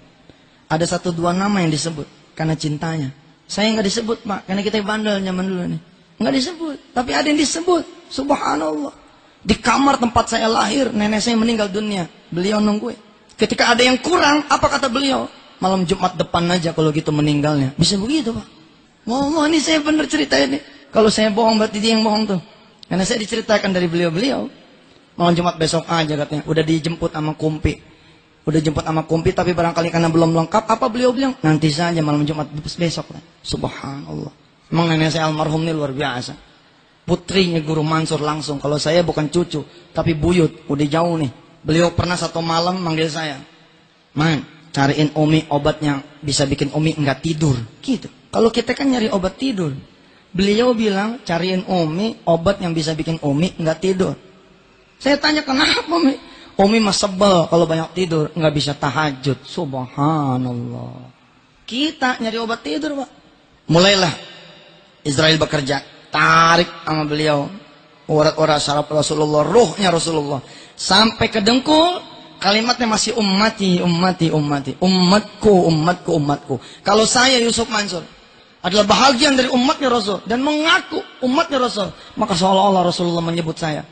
[0.69, 2.06] Ada satu dua nama yang disebut
[2.38, 3.10] karena cintanya.
[3.47, 5.82] Saya nggak disebut pak, karena kita bandel zaman dulu nih.
[6.21, 7.84] Nggak disebut, tapi ada yang disebut.
[8.13, 8.93] Subhanallah.
[9.41, 12.06] Di kamar tempat saya lahir, nenek saya meninggal dunia.
[12.30, 13.00] Beliau nungguin.
[13.38, 15.30] Ketika ada yang kurang, apa kata beliau?
[15.58, 17.73] Malam Jumat depan aja kalau gitu meninggalnya.
[17.78, 18.45] Bisa begitu pak.
[19.08, 20.60] Wow, ini saya benar cerita ini.
[20.91, 22.41] Kalau saya bohong berarti dia yang bohong tuh.
[22.88, 24.47] Karena saya diceritakan dari beliau-beliau.
[25.19, 26.43] Malam Jumat besok aja katanya.
[26.47, 27.84] Udah dijemput sama kumpi.
[28.47, 30.63] Udah jemput sama kumpi tapi barangkali karena belum lengkap.
[30.71, 31.36] Apa beliau bilang?
[31.43, 33.12] Nanti saja malam Jumat besok.
[33.43, 34.32] Subhanallah.
[34.71, 36.32] Emang nenek saya almarhum ini luar biasa.
[37.04, 38.60] Putrinya Guru Mansur langsung.
[38.60, 40.67] Kalau saya bukan cucu, tapi buyut.
[40.71, 41.32] Udah jauh nih.
[41.63, 43.39] Beliau pernah satu malam manggil saya.
[44.15, 47.56] Man, cariin Umi obat yang bisa bikin Umi nggak tidur.
[47.84, 48.08] Gitu.
[48.32, 49.76] Kalau kita kan nyari obat tidur.
[50.36, 54.13] Beliau bilang cariin Umi obat yang bisa bikin Umi nggak tidur.
[54.98, 56.18] Saya tanya kenapa Umi?
[56.58, 59.46] Umi mah sebel kalau banyak tidur, nggak bisa tahajud.
[59.46, 61.13] Subhanallah.
[61.70, 63.10] Kita nyari obat tidur, Pak.
[63.70, 64.13] Mulailah
[65.06, 67.46] Israel bekerja, tarik sama beliau
[68.10, 70.42] urat-urat syaraf Rasulullah, ruhnya Rasulullah.
[70.74, 72.02] Sampai ke dengkul,
[72.42, 74.72] kalimatnya masih ummati, ummati, ummati.
[74.82, 76.56] Umatku, umatku, umatku.
[76.82, 78.02] Kalau saya Yusuf Mansur,
[78.67, 83.88] adalah bahagian dari umatnya Rasul dan mengaku umatnya Rasul, maka seolah-olah Rasulullah menyebut saya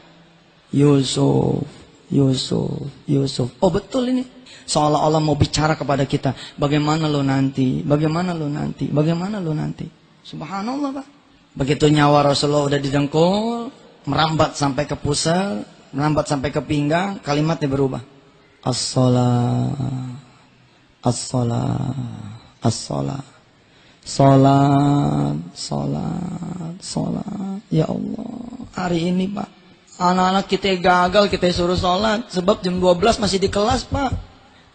[0.76, 1.64] Yusuf,
[2.12, 3.48] Yusuf, Yusuf.
[3.64, 4.24] Oh betul ini.
[4.66, 9.86] Seolah-olah mau bicara kepada kita, bagaimana lo nanti, bagaimana lo nanti, bagaimana lo nanti.
[10.26, 11.08] Subhanallah Pak.
[11.54, 13.70] Begitu nyawa Rasulullah udah didengkul,
[14.10, 15.62] merambat sampai ke pusat,
[15.94, 18.02] merambat sampai ke pinggang, kalimatnya berubah.
[18.66, 20.18] As-salat,
[21.06, 21.94] as-salat,
[22.66, 23.35] as-salat.
[24.06, 27.58] Salat, salat, salat.
[27.74, 28.38] Ya Allah,
[28.78, 29.50] hari ini Pak,
[29.98, 34.14] anak-anak kita gagal kita suruh salat sebab jam 12 masih di kelas Pak.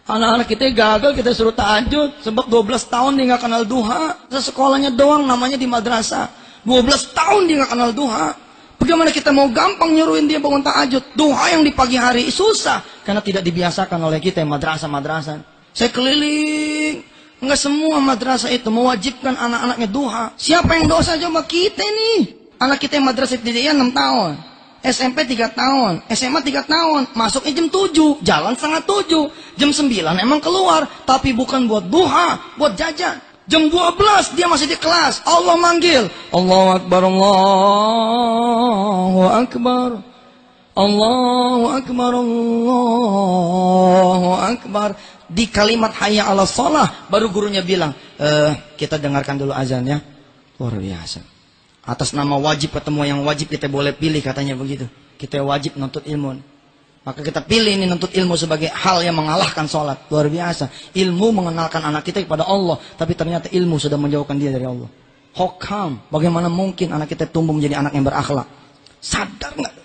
[0.03, 4.19] Anak-anak kita gagal kita suruh tahajud sebab 12 tahun dia nggak kenal duha.
[4.27, 6.27] Sekolahnya doang namanya di madrasah.
[6.67, 8.35] 12 tahun dia nggak kenal duha.
[8.83, 11.15] Bagaimana kita mau gampang nyuruhin dia bangun tahajud?
[11.15, 15.39] Duha yang di pagi hari susah karena tidak dibiasakan oleh kita madrasah-madrasah.
[15.71, 17.10] Saya keliling
[17.41, 20.29] Enggak semua madrasah itu mewajibkan anak-anaknya duha.
[20.37, 22.37] Siapa yang dosa coba kita nih.
[22.61, 24.37] Anak kita yang madrasah ibtidaiyah 6 tahun.
[24.85, 26.05] SMP 3 tahun.
[26.13, 27.09] SMA 3 tahun.
[27.17, 28.21] Masuknya jam 7.
[28.21, 29.57] Jalan setengah 7.
[29.57, 30.85] Jam 9 emang keluar.
[31.09, 32.37] Tapi bukan buat duha.
[32.61, 33.17] Buat jajan.
[33.49, 35.25] Jam 12 dia masih di kelas.
[35.25, 36.13] Allah manggil.
[36.29, 37.01] Allahu Akbar.
[37.09, 38.13] Allahu
[39.33, 39.97] Akbar.
[40.77, 42.11] Allahu Akbar.
[42.21, 42.85] Allahu
[44.45, 44.93] Akbar
[45.31, 49.97] di kalimat hayya ala sholah baru gurunya bilang e, kita dengarkan dulu azan ya.
[50.59, 51.23] Luar biasa.
[51.87, 54.85] Atas nama wajib ketemu yang wajib kita boleh pilih katanya begitu.
[55.15, 56.37] Kita wajib nuntut ilmu.
[57.01, 60.05] Maka kita pilih ini nuntut ilmu sebagai hal yang mengalahkan sholat.
[60.13, 60.93] Luar biasa.
[60.93, 64.91] Ilmu mengenalkan anak kita kepada Allah tapi ternyata ilmu sudah menjauhkan dia dari Allah.
[65.31, 68.45] Hokam, bagaimana mungkin anak kita tumbuh menjadi anak yang berakhlak?
[68.99, 69.75] Sadar nggak?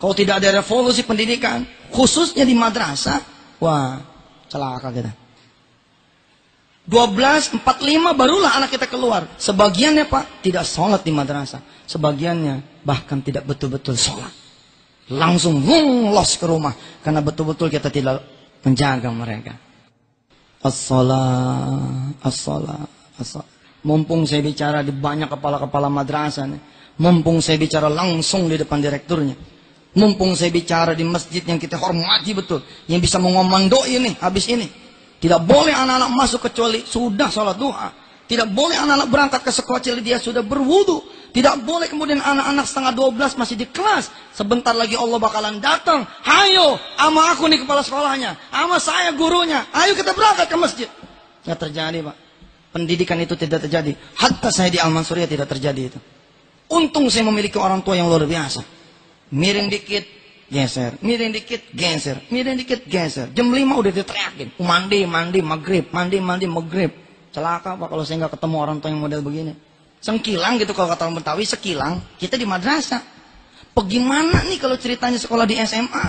[0.00, 3.20] Kalau tidak ada revolusi pendidikan khususnya di madrasah
[3.60, 4.00] wah
[4.50, 5.12] Celaka kita.
[6.90, 7.62] 12.45
[8.18, 9.30] barulah anak kita keluar.
[9.38, 11.62] Sebagiannya Pak tidak sholat di madrasah.
[11.86, 14.34] Sebagiannya bahkan tidak betul-betul sholat.
[15.06, 15.62] Langsung
[16.10, 16.74] los ke rumah.
[16.98, 18.26] Karena betul-betul kita tidak
[18.66, 19.54] menjaga mereka.
[20.66, 22.90] As-salat, as-salat,
[23.22, 23.48] as-salat.
[23.80, 26.50] Mumpung saya bicara di banyak kepala-kepala madrasah.
[26.98, 29.38] Mumpung saya bicara langsung di depan direkturnya.
[29.90, 32.62] Mumpung saya bicara di masjid yang kita hormati betul.
[32.86, 34.70] Yang bisa mengomando ini, habis ini.
[35.18, 37.90] Tidak boleh anak-anak masuk kecuali sudah sholat duha.
[38.30, 41.02] Tidak boleh anak-anak berangkat ke sekolah cili dia sudah berwudu.
[41.34, 44.14] Tidak boleh kemudian anak-anak setengah 12 masih di kelas.
[44.30, 46.06] Sebentar lagi Allah bakalan datang.
[46.22, 48.38] Hayo, ama aku nih kepala sekolahnya.
[48.54, 49.66] Ama saya gurunya.
[49.74, 50.88] Ayo kita berangkat ke masjid.
[51.42, 52.16] Tidak terjadi Pak.
[52.70, 53.98] Pendidikan itu tidak terjadi.
[54.14, 55.98] Hatta saya di Al-Mansuriyah tidak terjadi itu.
[56.70, 58.79] Untung saya memiliki orang tua yang luar biasa
[59.30, 60.04] miring dikit
[60.50, 60.98] geser.
[61.00, 62.18] Miring dikit geser.
[62.28, 63.30] Miring dikit geser.
[63.30, 64.48] Jam 5 udah diteriakin.
[64.60, 66.90] Mandi mandi maghrib mandi mandi maghrib.
[67.30, 69.54] Celaka pak kalau saya nggak ketemu orang tua yang model begini.
[70.02, 72.02] Sengkilang gitu kalau kata orang Betawi sekilang.
[72.18, 73.00] Kita di madrasah.
[73.70, 76.06] Bagaimana nih kalau ceritanya sekolah di SMA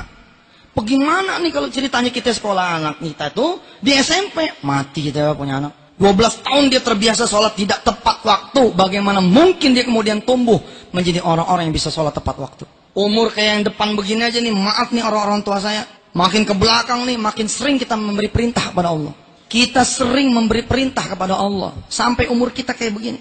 [0.71, 5.93] Bagaimana nih kalau ceritanya kita sekolah anak kita tuh di SMP mati kita punya anak.
[6.01, 8.73] 12 tahun dia terbiasa sholat tidak tepat waktu.
[8.73, 10.57] Bagaimana mungkin dia kemudian tumbuh
[10.89, 14.91] menjadi orang-orang yang bisa sholat tepat waktu Umur kayak yang depan begini aja nih, maaf
[14.91, 15.87] nih orang-orang tua saya.
[16.11, 19.15] Makin ke belakang nih, makin sering kita memberi perintah kepada Allah.
[19.47, 21.71] Kita sering memberi perintah kepada Allah.
[21.87, 23.19] Sampai umur kita kayak begini.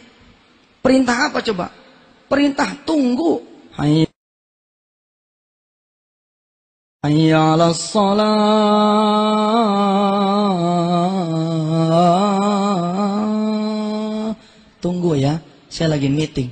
[0.83, 1.70] Perintah apa coba?
[2.26, 3.46] Perintah tunggu.
[3.78, 4.11] Hayya.
[7.06, 7.44] Hayya
[14.83, 15.38] Tunggu ya,
[15.70, 16.50] saya lagi meeting.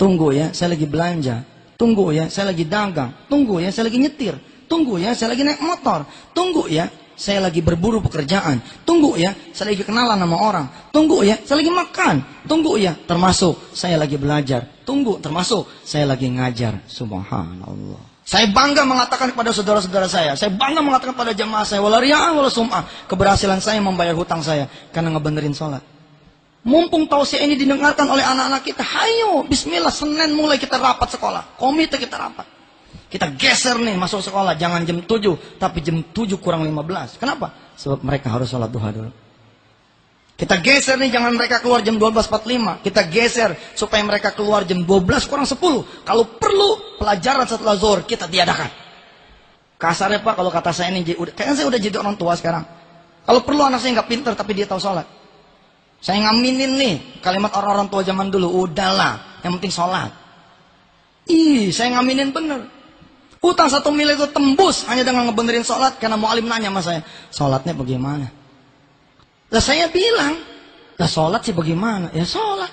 [0.00, 1.57] Tunggu ya, saya lagi belanja.
[1.78, 3.14] Tunggu ya, saya lagi dagang.
[3.30, 4.34] Tunggu ya, saya lagi nyetir.
[4.66, 6.02] Tunggu ya, saya lagi naik motor.
[6.34, 8.58] Tunggu ya, saya lagi berburu pekerjaan.
[8.82, 10.66] Tunggu ya, saya lagi kenalan sama orang.
[10.90, 12.14] Tunggu ya, saya lagi makan.
[12.50, 14.66] Tunggu ya, termasuk saya lagi belajar.
[14.82, 16.82] Tunggu, termasuk saya lagi ngajar.
[16.90, 18.02] Subhanallah.
[18.26, 20.34] Saya bangga mengatakan kepada saudara-saudara saya.
[20.34, 21.78] Saya bangga mengatakan pada jemaah saya.
[21.78, 23.06] Wala riya'an wala sum'ah.
[23.06, 24.66] Keberhasilan saya membayar hutang saya.
[24.90, 25.97] Karena ngebenerin sholat.
[26.68, 31.56] Mumpung tausiah ini didengarkan oleh anak-anak kita, hayo, bismillah, Senin mulai kita rapat sekolah.
[31.56, 32.44] Komite kita rapat.
[33.08, 37.16] Kita geser nih masuk sekolah, jangan jam 7, tapi jam 7 kurang 15.
[37.16, 37.72] Kenapa?
[37.72, 39.08] Sebab mereka harus sholat duha dulu.
[40.36, 42.84] Kita geser nih, jangan mereka keluar jam 12.45.
[42.84, 46.04] Kita geser supaya mereka keluar jam 12 kurang 10.
[46.04, 48.68] Kalau perlu pelajaran setelah zuhur kita tiadakan.
[49.80, 51.00] Kasarnya Pak, kalau kata saya ini,
[51.32, 52.68] kayaknya saya udah jadi orang tua sekarang.
[53.24, 55.17] Kalau perlu anak saya nggak pinter tapi dia tahu sholat.
[55.98, 58.66] Saya ngaminin nih kalimat orang-orang tua zaman dulu.
[58.66, 60.14] Udahlah, yang penting sholat.
[61.26, 62.70] Ih, saya ngaminin bener.
[63.38, 65.98] Utang satu miliar itu tembus hanya dengan ngebenerin sholat.
[65.98, 67.00] Karena mau alim nanya sama saya.
[67.30, 68.26] Sholatnya bagaimana?
[69.50, 70.38] Lah saya bilang.
[70.98, 72.10] Lah sholat sih bagaimana?
[72.10, 72.70] Ya sholat.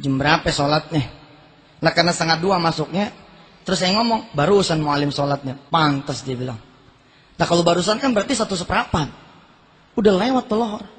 [0.00, 1.04] Jam berapa sholatnya?
[1.84, 3.12] Lah karena setengah dua masuknya.
[3.66, 5.58] Terus saya ngomong, barusan mau alim sholatnya.
[5.68, 6.56] Pantas dia bilang.
[7.36, 9.12] Nah kalau barusan kan berarti satu seperempat.
[9.96, 10.95] Udah lewat telur.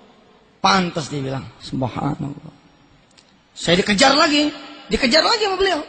[0.59, 1.45] Pantas dia bilang.
[1.61, 2.53] Subhanallah.
[3.57, 4.49] Saya dikejar lagi.
[4.87, 5.81] Dikejar lagi sama beliau.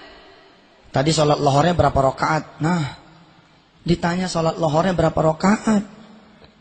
[0.89, 2.65] Tadi sholat lohornya berapa rakaat?
[2.65, 2.97] Nah,
[3.85, 5.85] ditanya sholat lohornya berapa rakaat?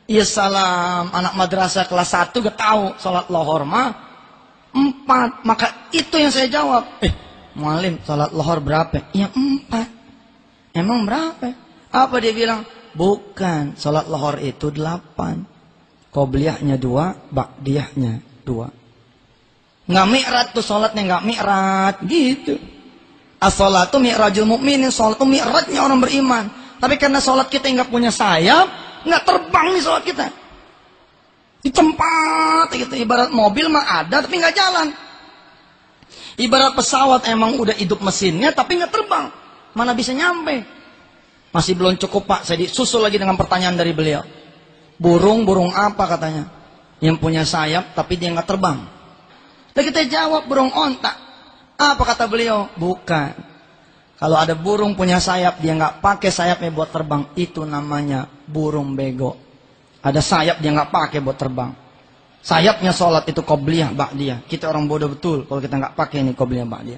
[0.08, 3.92] Iya salam, anak madrasah kelas 1 gak tahu sholat lohor mah
[4.72, 5.44] empat.
[5.44, 6.84] Maka itu yang saya jawab.
[7.04, 7.12] Eh,
[7.56, 9.12] mualim sholat lohor berapa?
[9.12, 9.88] Iya empat.
[10.76, 11.52] Emang berapa?
[11.92, 12.64] Apa dia bilang?
[12.96, 15.44] Bukan, sholat lohor itu delapan.
[16.18, 18.74] Qobliyahnya dua, ba'diyahnya dua.
[19.86, 21.96] Nggak mi'rat tuh sholatnya nggak mi'rat.
[22.10, 22.58] Gitu.
[23.38, 24.90] As-sholatu mi'rajul mu'minin.
[24.90, 26.50] Sholat itu mi'ratnya orang beriman.
[26.82, 28.66] Tapi karena sholat kita nggak punya sayap,
[29.06, 30.26] nggak terbang nih sholat kita.
[31.62, 32.98] Di tempat gitu.
[32.98, 34.90] Ibarat mobil mah ada tapi nggak jalan.
[36.42, 39.30] Ibarat pesawat emang udah hidup mesinnya tapi nggak terbang.
[39.78, 40.66] Mana bisa nyampe?
[41.54, 42.42] Masih belum cukup pak.
[42.42, 44.47] Saya disusul lagi dengan pertanyaan dari beliau.
[44.98, 46.50] Burung, burung apa katanya?
[46.98, 48.82] Yang punya sayap tapi dia nggak terbang.
[49.78, 51.14] Dan kita jawab burung ontak.
[51.78, 52.66] Apa kata beliau?
[52.74, 53.38] Bukan.
[54.18, 57.30] Kalau ada burung punya sayap, dia nggak pakai sayapnya buat terbang.
[57.38, 59.38] Itu namanya burung bego.
[60.02, 61.70] Ada sayap dia nggak pakai buat terbang.
[62.42, 64.42] Sayapnya sholat itu kobliyah bak dia.
[64.42, 66.98] Kita orang bodoh betul kalau kita nggak pakai ini kobliyah bak dia.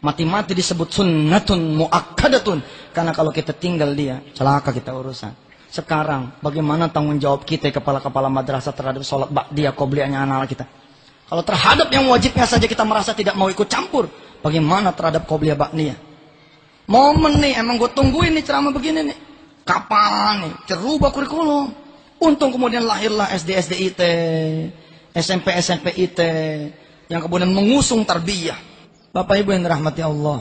[0.00, 2.64] Mati-mati disebut sunnatun muakkadatun.
[2.96, 5.45] Karena kalau kita tinggal dia, celaka kita urusan.
[5.76, 10.64] Sekarang, bagaimana tanggung jawab kita kepala-kepala madrasah terhadap sholat ba'diyah qobliyahnya anak-anak kita?
[11.28, 14.08] Kalau terhadap yang wajibnya saja kita merasa tidak mau ikut campur,
[14.40, 16.00] bagaimana terhadap qobliyah ba'diyah?
[16.88, 19.18] Momen nih, emang gue tungguin nih ceramah begini nih.
[19.68, 20.52] Kapan nih?
[20.64, 21.68] Cerubah kurikulum.
[22.24, 24.00] Untung kemudian lahirlah SD SDIT,
[25.12, 26.20] SMP SMP IT,
[27.12, 28.56] yang kemudian mengusung tarbiyah.
[29.12, 30.40] Bapak Ibu yang dirahmati Allah.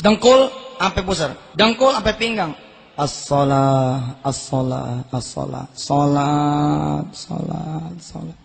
[0.00, 0.48] Dengkul
[0.80, 2.56] sampai pusar, dengkul sampai pinggang,
[3.00, 5.64] As-salah, as-salah, as-salah.
[5.72, 8.36] Salat, salat, salat.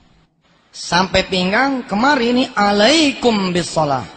[0.72, 4.08] Sampai pinggang kemari ini alaikum bis-salah.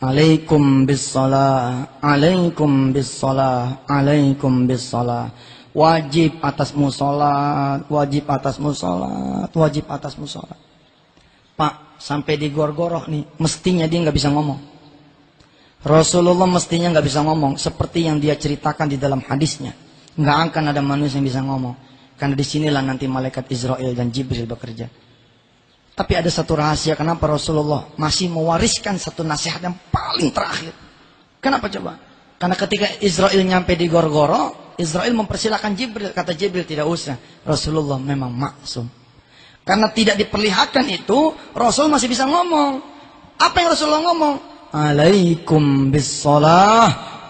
[0.00, 5.28] Alaikum bis-salah, alaikum bis-salah, alaikum bis-salah.
[5.76, 10.60] Wajib atasmu salat, wajib atasmu salat, wajib atasmu salat.
[11.52, 14.73] Pak, sampai di gor-goroh nih, mestinya dia nggak bisa ngomong.
[15.84, 19.76] Rasulullah mestinya nggak bisa ngomong seperti yang dia ceritakan di dalam hadisnya.
[20.16, 21.76] Nggak akan ada manusia yang bisa ngomong.
[22.16, 24.88] Karena di sinilah nanti malaikat Israel dan Jibril bekerja.
[25.94, 30.72] Tapi ada satu rahasia kenapa Rasulullah masih mewariskan satu nasihat yang paling terakhir.
[31.38, 32.00] Kenapa coba?
[32.40, 36.10] Karena ketika Israel nyampe di Gorgoro, Israel mempersilahkan Jibril.
[36.16, 37.20] Kata Jibril tidak usah.
[37.44, 38.88] Rasulullah memang maksum.
[39.68, 42.80] Karena tidak diperlihatkan itu, Rasul masih bisa ngomong.
[43.36, 44.53] Apa yang Rasulullah ngomong?
[44.74, 46.26] Alaikum bis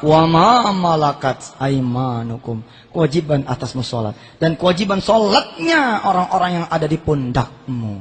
[0.05, 2.65] wa ma malakat aimanukum.
[2.89, 8.01] Kewajiban atasmu salat dan kewajiban salatnya orang-orang yang ada di pundakmu.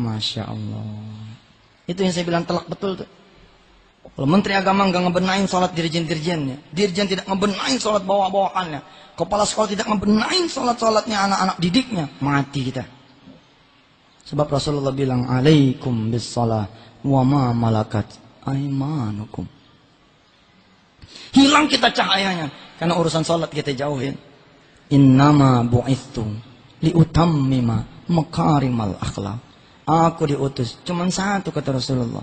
[0.00, 0.88] Masya Allah.
[1.84, 3.08] Itu yang saya bilang telak betul tuh.
[4.00, 8.80] Kalau Menteri Agama nggak ngebenain sholat dirjen-dirjennya, dirjen tidak ngebenain sholat bawa-bawaannya,
[9.12, 12.84] kepala sekolah tidak ngebenain sholat-sholatnya anak-anak didiknya, mati kita.
[14.24, 18.08] Sebab Rasulullah bilang, alaikum bis wa ma malakat
[18.46, 19.44] aimanukum.
[21.34, 24.14] Hilang kita cahayanya karena urusan salat kita jauhin.
[24.90, 26.26] Innama bu'ithu
[26.82, 29.38] liutammima makarimal akhlak.
[29.86, 32.22] Aku diutus cuman satu kata Rasulullah.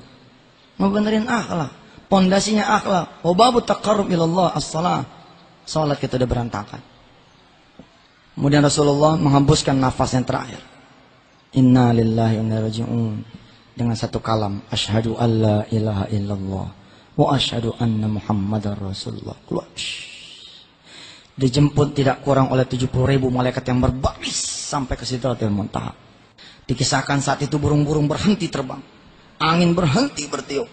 [0.80, 1.72] Mau benerin akhlak.
[2.08, 3.24] Pondasinya akhlak.
[3.24, 5.04] Wababu taqarrub ilallah as-salah.
[5.68, 6.80] Salat kita udah berantakan.
[8.36, 10.62] Kemudian Rasulullah menghembuskan nafas yang terakhir.
[11.60, 13.47] Inna lillahi wa inna raji'un
[13.78, 16.68] dengan satu kalam asyhadu alla ilaha illallah
[17.14, 19.70] wa asyhadu anna muhammadar rasulullah keluar
[21.38, 24.42] dijemput tidak kurang oleh 70 ribu malaikat yang berbaris
[24.74, 25.94] sampai ke sidratil muntaha
[26.66, 28.98] dikisahkan saat itu burung-burung berhenti terbang
[29.38, 30.66] Angin berhenti bertiup.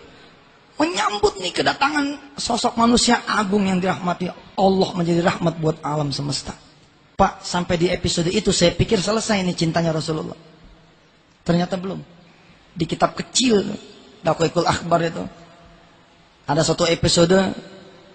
[0.74, 4.26] Menyambut nih kedatangan sosok manusia agung yang dirahmati
[4.58, 6.56] Allah menjadi rahmat buat alam semesta.
[7.14, 10.34] Pak, sampai di episode itu saya pikir selesai ini cintanya Rasulullah.
[11.46, 12.02] Ternyata belum
[12.74, 13.62] di kitab kecil
[14.24, 15.22] Dakwikul Akbar itu
[16.44, 17.36] ada satu episode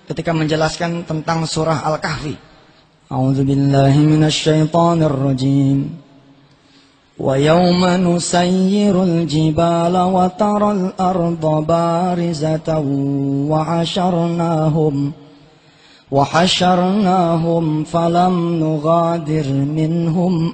[0.06, 2.38] ketika menjelaskan tentang surah Al-Kahfi.
[3.10, 5.98] A'udzu billahi minasyaitonir rajim.
[9.26, 12.86] Jibala wa taral arda barizatan
[13.50, 15.10] wa hasharnahum
[16.10, 20.54] wa hasharnahum falam nughadir minhum.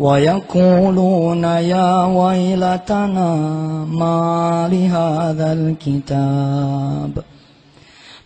[0.00, 3.34] ويقولون يا ويلتنا
[3.84, 7.24] ما لهذا الكتاب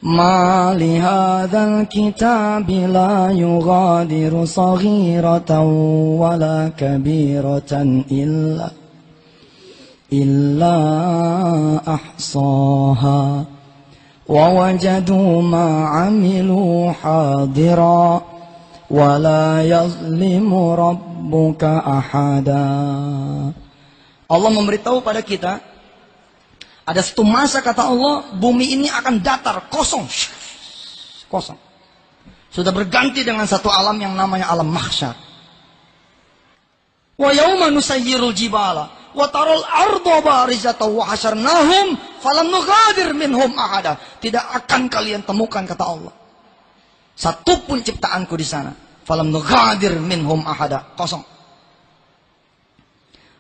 [0.03, 5.61] ما لهذا الكتاب لا يغادر صغيرة
[6.20, 7.72] ولا كبيرة
[8.12, 8.70] إلا
[10.12, 10.77] إلا
[11.95, 13.45] أحصاها
[14.29, 18.34] ووجدوا ما عملوا حاضرا
[18.89, 22.70] ولا يظلم ربك أحدا
[24.30, 25.57] Allah memberitahu pada kita
[26.89, 30.09] Ada satu masa kata Allah, bumi ini akan datar, kosong.
[31.30, 31.53] Kosong.
[32.49, 35.13] Sudah berganti dengan satu alam yang namanya alam mahsyar.
[37.13, 41.93] Wa yauma nusayyirul jibala wa taral arda barizatan wa hasyarnahum
[42.26, 44.01] falam nughadir minhum ahada.
[44.17, 46.13] Tidak akan kalian temukan kata Allah.
[47.14, 48.74] Satu pun ciptaanku di sana.
[49.06, 50.82] Falam nughadir minhum ahada.
[50.98, 51.22] Kosong.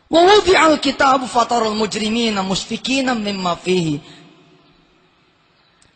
[0.06, 3.98] Wa wudi'al kitabu fatarul mujrimina musfikina mimma fihi.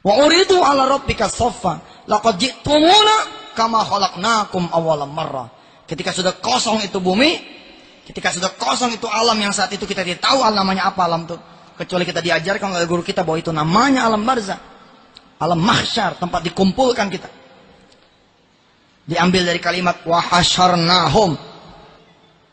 [0.02, 2.04] Wa uridu ala rabbika saffa.
[2.10, 3.16] Laqad ji'tumuna
[3.54, 5.48] kama khalaqnakum awalam marrah.
[5.86, 7.38] Ketika sudah kosong itu bumi,
[8.10, 11.28] ketika sudah kosong itu alam yang saat itu kita tidak tahu alam namanya apa alam
[11.28, 11.36] itu.
[11.78, 14.58] Kecuali kita diajarkan oleh guru kita bahwa itu namanya alam barzah.
[15.38, 17.30] Alam mahsyar, tempat dikumpulkan kita.
[19.08, 21.32] Diambil dari kalimat wahasyarnahum.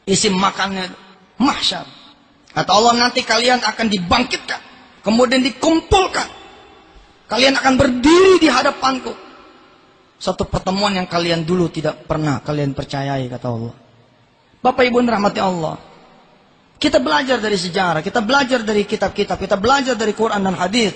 [0.08, 0.88] Isim makannya
[1.36, 1.84] mahsyar.
[2.56, 4.62] Kata Allah nanti kalian akan dibangkitkan.
[5.04, 6.32] Kemudian dikumpulkan.
[7.28, 9.12] Kalian akan berdiri di hadapanku.
[10.16, 13.76] Satu pertemuan yang kalian dulu tidak pernah kalian percayai kata Allah.
[14.64, 15.76] Bapak Ibu rahmati Allah.
[16.80, 20.92] Kita belajar dari sejarah, kita belajar dari kitab-kitab, kita belajar dari Quran dan hadis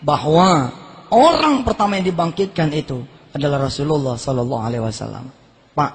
[0.00, 0.72] bahwa
[1.12, 3.04] orang pertama yang dibangkitkan itu
[3.34, 5.30] adalah Rasulullah Sallallahu Alaihi Wasallam.
[5.74, 5.90] Pak,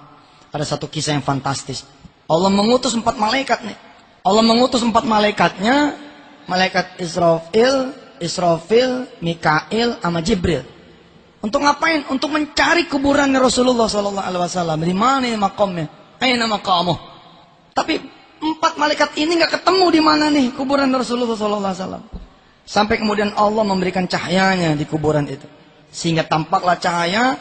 [0.56, 1.84] ada satu kisah yang fantastis.
[2.26, 3.78] Allah mengutus empat malaikat nih.
[4.26, 5.94] Allah mengutus empat malaikatnya,
[6.50, 10.66] malaikat Israfil, Israfil, Mikail, sama Jibril.
[11.46, 12.10] Untuk ngapain?
[12.10, 14.80] Untuk mencari kuburan Rasulullah Sallallahu Alaihi Wasallam.
[14.82, 15.86] Di mana makamnya?
[16.18, 16.98] Aina makamu?
[17.76, 18.02] Tapi
[18.42, 22.04] empat malaikat ini nggak ketemu di mana nih kuburan Rasulullah Sallallahu Alaihi Wasallam.
[22.66, 25.46] Sampai kemudian Allah memberikan cahayanya di kuburan itu.
[25.96, 27.40] Sehingga tampaklah cahaya,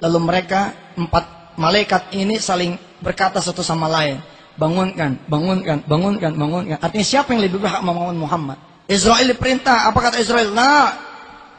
[0.00, 4.24] lalu mereka empat malaikat ini saling berkata satu sama lain,
[4.56, 6.80] bangunkan, bangunkan, bangunkan, bangunkan.
[6.80, 8.56] Artinya siapa yang lebih berhak membangun Muhammad?
[8.88, 10.48] Israel diperintah, apa kata Israel?
[10.56, 10.96] Nah,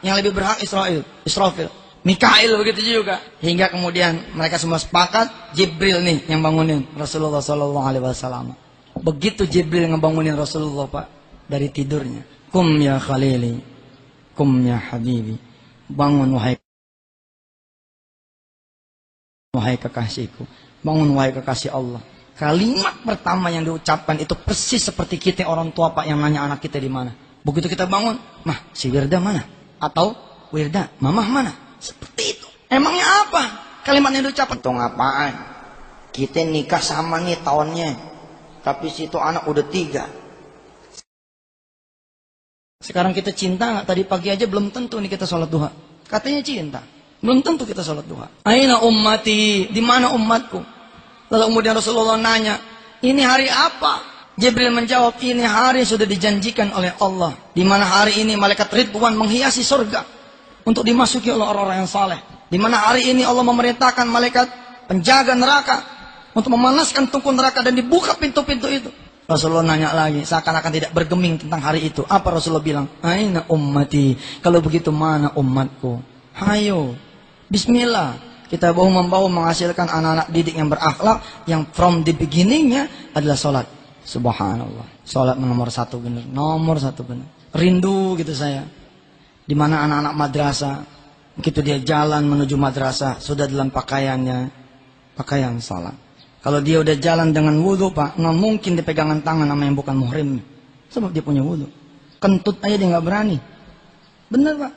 [0.02, 1.70] yang lebih berhak Israel, Israfil.
[2.02, 3.22] Mikail begitu juga.
[3.38, 8.58] Hingga kemudian mereka semua sepakat, Jibril nih yang bangunin Rasulullah Sallallahu Alaihi Wasallam.
[8.98, 11.06] Begitu Jibril ngebangunin Rasulullah Pak
[11.46, 12.26] dari tidurnya.
[12.50, 13.62] Kum ya Khalili,
[14.34, 15.51] kum ya Habibi.
[15.92, 16.56] Bangun wahai
[19.52, 20.48] wahai kekasihku.
[20.80, 22.00] Bangun wahai kekasih Allah.
[22.32, 26.80] Kalimat pertama yang diucapkan itu persis seperti kita orang tua Pak yang nanya anak kita
[26.80, 27.12] di mana.
[27.44, 28.16] Begitu kita bangun,
[28.48, 29.44] mah si Wirda mana?
[29.76, 30.16] Atau
[30.48, 31.52] Wirda, mamah mana?
[31.76, 32.48] Seperti itu.
[32.72, 33.42] Emangnya apa?
[33.84, 35.34] Kalimat yang diucapkan itu apaan?
[36.14, 37.90] Kita nikah sama nih tahunnya.
[38.62, 40.06] Tapi situ anak udah tiga.
[42.82, 43.86] Sekarang kita cinta nggak?
[43.86, 45.70] Tadi pagi aja belum tentu nih kita sholat duha.
[46.10, 46.82] Katanya cinta.
[47.22, 48.26] Belum tentu kita sholat duha.
[48.42, 50.58] Aina ummati, di mana umatku?
[51.30, 52.58] Lalu kemudian Rasulullah nanya,
[53.00, 54.02] ini hari apa?
[54.34, 57.38] Jibril menjawab, ini hari sudah dijanjikan oleh Allah.
[57.54, 60.02] Di mana hari ini malaikat Ridwan menghiasi surga
[60.66, 62.18] untuk dimasuki oleh orang-orang yang saleh.
[62.50, 64.46] Di mana hari ini Allah memerintahkan malaikat
[64.90, 65.76] penjaga neraka
[66.34, 68.90] untuk memanaskan tungku neraka dan dibuka pintu-pintu itu.
[69.30, 72.02] Rasulullah nanya lagi, seakan-akan tidak bergeming tentang hari itu.
[72.04, 72.86] Apa Rasulullah bilang?
[73.00, 74.18] Aina ummati.
[74.42, 76.02] Kalau begitu mana umatku?
[76.34, 76.98] Hayo,
[77.52, 78.16] Bismillah.
[78.48, 83.66] Kita bahu membawa menghasilkan anak-anak didik yang berakhlak, yang from the beginningnya adalah sholat.
[84.04, 85.04] Subhanallah.
[85.04, 87.28] Sholat nomor satu benar, nomor satu benar.
[87.52, 88.64] Rindu gitu saya.
[89.44, 90.76] Di mana anak-anak madrasah,
[91.36, 94.52] begitu dia jalan menuju madrasah, sudah dalam pakaiannya,
[95.16, 95.96] pakaian sholat.
[96.42, 100.42] Kalau dia udah jalan dengan wudhu pak, nggak mungkin dipegangan tangan sama yang bukan muhrim.
[100.90, 101.70] Sebab dia punya wudhu.
[102.18, 103.38] Kentut aja dia nggak berani.
[104.26, 104.72] Bener pak.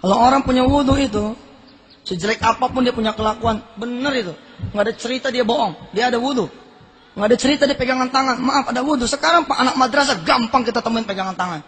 [0.00, 1.36] Kalau orang punya wudhu itu,
[2.08, 4.32] sejelek apa pun dia punya kelakuan, bener itu.
[4.72, 6.48] Nggak ada cerita dia bohong, dia ada wudhu.
[7.12, 8.40] Nggak ada cerita dia pegangan tangan.
[8.40, 9.04] Maaf ada wudhu.
[9.04, 11.60] Sekarang pak anak madrasah gampang kita temuin pegangan tangan.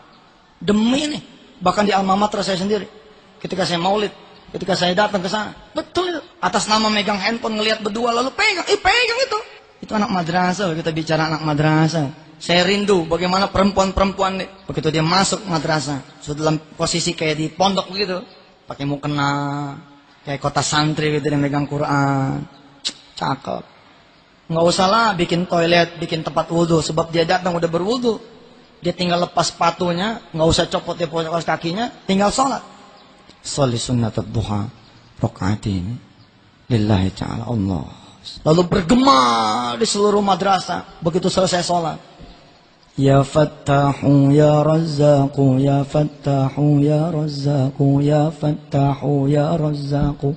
[0.64, 1.22] Demi nih.
[1.60, 2.88] Bahkan di alma mater saya sendiri.
[3.36, 4.16] Ketika saya maulid,
[4.52, 6.20] Ketika saya datang ke sana, betul.
[6.36, 9.38] Atas nama megang handphone ngelihat berdua lalu pegang, eh pegang itu.
[9.80, 12.12] Itu anak madrasah, kita bicara anak madrasah.
[12.36, 18.18] Saya rindu bagaimana perempuan-perempuan begitu dia masuk madrasah, sudah dalam posisi kayak di pondok begitu,
[18.68, 19.78] pakai mukena,
[20.26, 22.44] kayak kota santri gitu dia megang Quran.
[23.16, 23.62] Cakep.
[24.52, 28.20] Nggak usah lah bikin toilet, bikin tempat wudhu, sebab dia datang udah berwudhu.
[28.82, 31.06] Dia tinggal lepas sepatunya, nggak usah copot dia
[31.46, 32.60] kakinya, tinggal sholat.
[33.42, 34.70] Salli sunnat duha
[35.66, 35.94] ini
[36.70, 37.86] lillahi ta'ala Allah.
[38.46, 39.18] Lalu bergema
[39.74, 41.98] di seluruh madrasah begitu selesai sholat.
[42.94, 50.36] Ya Fattahu ya Razzaku ya Fattahu ya Razzaku ya Fattahu ya Razzaku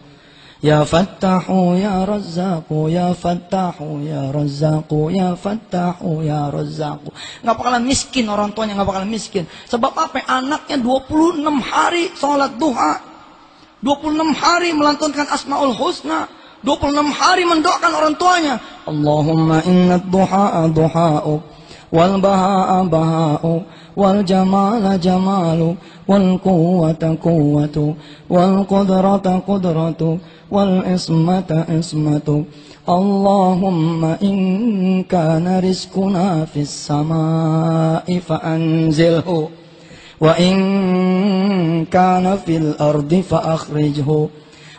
[0.66, 7.13] Ya Fattahu ya Razzaku Ya Fattahu ya Razzaku Ya Fattahu ya Razzaku.
[7.45, 9.45] Gak bakalan miskin orang tuanya Gak bakalan miskin.
[9.70, 10.26] Sebab apa?
[10.26, 12.97] Anaknya 26 hari sholat duha.
[13.86, 16.26] 26 hari melantunkan Asma'ul Husna.
[16.66, 18.57] 26 hari mendoakan orang tuanya.
[18.89, 21.45] Allahumma inna duha duha'u
[21.93, 23.61] Wal baha'a baha'u
[23.97, 25.75] والجمال جمال
[26.07, 27.95] والقوة قوة
[28.29, 30.17] والقدرة قدرة
[30.51, 32.43] والإصمة إصمة
[32.89, 34.37] اللهم إن
[35.03, 39.49] كان رزقنا في السماء فأنزله
[40.21, 40.55] وإن
[41.85, 44.27] كان في الأرض فأخرجه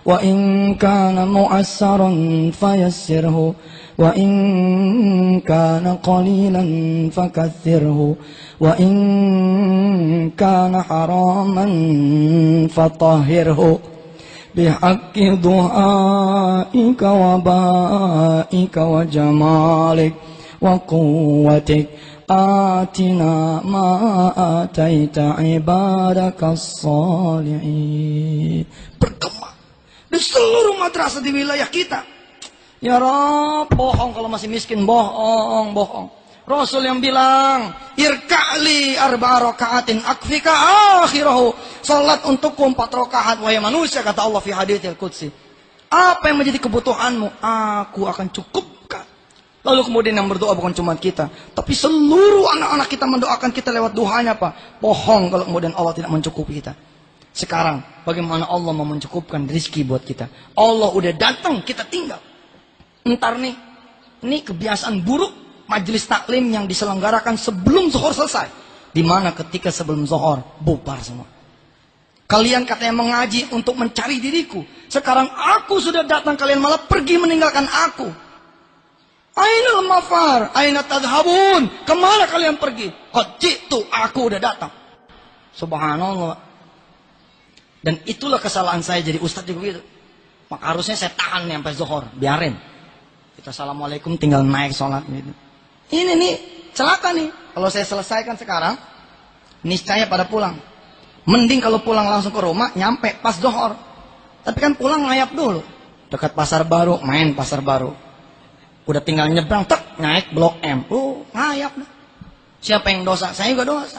[0.06, 2.10] وإن كان مؤسرا
[2.50, 3.54] فيسره
[3.98, 6.64] وإن كان قليلا
[7.10, 8.14] فكثره.
[8.61, 8.93] وإن
[10.37, 11.65] كان حراما
[12.67, 13.79] فطهره
[14.55, 20.13] بحق دعائك وبائك وجمالك
[20.61, 21.87] وقوتك
[22.31, 23.89] آتنا ما
[24.63, 27.55] آتيت عبادك الصالحين
[29.01, 29.49] bergema
[30.11, 32.05] di seluruh madrasah di wilayah kita
[32.79, 36.14] ya Rob bohong kalau masih miskin bohong bohong
[36.46, 40.54] Rasul yang bilang, irka'li arba rakaatin akfika
[41.02, 41.50] akhirahu.
[41.82, 45.26] Salat untukku empat rakaat wahai manusia kata Allah fi haditsil qudsi.
[45.90, 47.42] Apa yang menjadi kebutuhanmu?
[47.42, 49.02] Aku akan cukupkan.
[49.66, 54.38] Lalu kemudian yang berdoa bukan cuma kita, tapi seluruh anak-anak kita mendoakan kita lewat doanya
[54.38, 54.78] Pak.
[54.78, 56.78] Bohong kalau kemudian Allah tidak mencukupi kita.
[57.34, 60.30] Sekarang bagaimana Allah mau mencukupkan rezeki buat kita?
[60.54, 62.22] Allah udah datang, kita tinggal.
[63.02, 63.54] Ntar nih,
[64.22, 68.48] ini kebiasaan buruk majelis taklim yang diselenggarakan sebelum zuhur selesai.
[68.96, 71.28] Di mana ketika sebelum zuhur bubar semua.
[72.26, 74.66] Kalian katanya mengaji untuk mencari diriku.
[74.90, 78.08] Sekarang aku sudah datang, kalian malah pergi meninggalkan aku.
[79.36, 81.86] Aina mafar, aina tadhabun.
[81.86, 82.90] Ke mana kalian pergi?
[83.38, 84.72] Jitu, aku udah datang.
[85.54, 86.34] Subhanallah.
[87.84, 89.82] Dan itulah kesalahan saya jadi ustadz juga gitu.
[90.50, 92.58] Maka harusnya saya tahan sampai zuhur, biarin.
[93.38, 95.30] Kita assalamualaikum tinggal naik sholat gitu.
[95.90, 96.34] Ini nih
[96.74, 97.30] celaka nih.
[97.56, 98.76] Kalau saya selesaikan sekarang,
[99.64, 100.60] niscaya pada pulang.
[101.26, 103.74] Mending kalau pulang langsung ke rumah, nyampe pas dohor.
[104.46, 105.64] Tapi kan pulang ngayap dulu.
[106.06, 107.90] Dekat pasar baru, main pasar baru.
[108.86, 110.86] Udah tinggal nyebrang, tek, naik blok M.
[110.86, 111.90] Oh, ngayap dah.
[112.62, 113.34] Siapa yang dosa?
[113.34, 113.98] Saya juga dosa.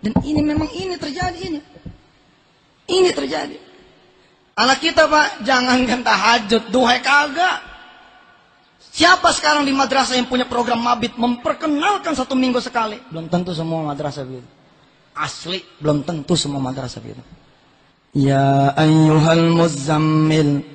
[0.00, 1.60] Dan ini memang ini terjadi ini.
[2.88, 3.56] Ini terjadi.
[4.56, 7.71] Anak kita pak, jangan kan tahajud, duhai kagak.
[8.97, 12.97] Siapa sekarang di madrasah yang punya program mabit memperkenalkan satu minggu sekali?
[13.13, 14.49] Belum tentu semua madrasah begitu.
[15.13, 17.21] Asli belum tentu semua madrasah begitu.
[18.17, 20.65] Ya ayyuhal muzammil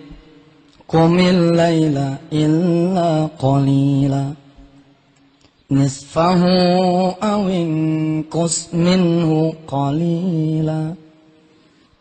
[0.86, 4.38] qumil laila illa qalila
[5.66, 6.54] nisfahu
[7.18, 10.94] aw inqus minhu qalila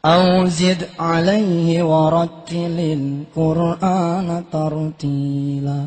[0.06, 5.80] أو زد عليه ورتل القرآن ترتيلا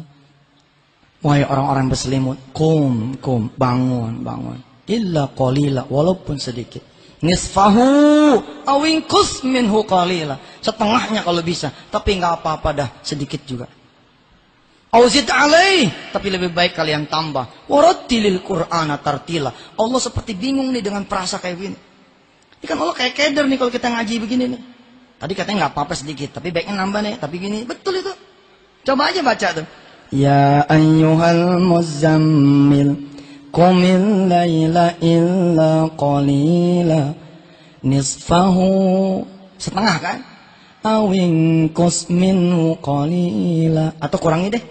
[1.19, 4.59] Wahai orang-orang berselimut, kum, kum, bangun, bangun.
[4.87, 6.79] Illa qalila, walaupun sedikit.
[7.19, 10.39] Nisfahu awingkus minhu qalila.
[10.63, 13.67] Setengahnya kalau bisa, tapi nggak apa-apa dah, sedikit juga.
[14.89, 17.67] Auzid alaih, tapi lebih baik kalian tambah.
[17.69, 19.51] Warattilil Qur'ana tartila.
[19.77, 21.77] Allah seperti bingung nih dengan perasa kayak gini.
[22.59, 24.61] Ini kan Allah kayak keder nih kalau kita ngaji begini nih.
[25.19, 27.15] Tadi katanya nggak apa-apa sedikit, tapi baiknya nambah nih.
[27.19, 28.09] Tapi gini, betul itu.
[28.87, 29.67] Coba aja baca tuh.
[30.09, 32.97] Ya ayyuhal muzammil
[33.53, 37.13] Qumil layla illa qalila
[37.85, 39.21] Nisfahu
[39.61, 40.17] Setengah kan
[40.81, 41.69] Awin
[42.09, 44.63] minhu qalila Atau kurangi deh.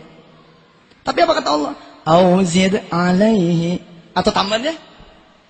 [1.06, 1.72] Tapi apa kata Allah?
[2.02, 3.78] Auzid alaihi
[4.18, 4.74] Atau tambah deh.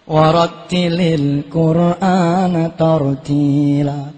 [0.05, 4.18] Warattilil Qur'ana tartila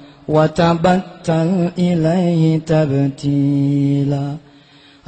[0.28, 4.26] وتبتل إليه تبتيلا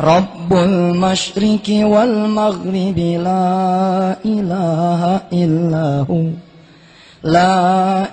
[0.01, 3.51] رب المشرق والمغرب لا
[4.25, 5.03] إله
[5.33, 6.27] إلا هو
[7.27, 7.57] لا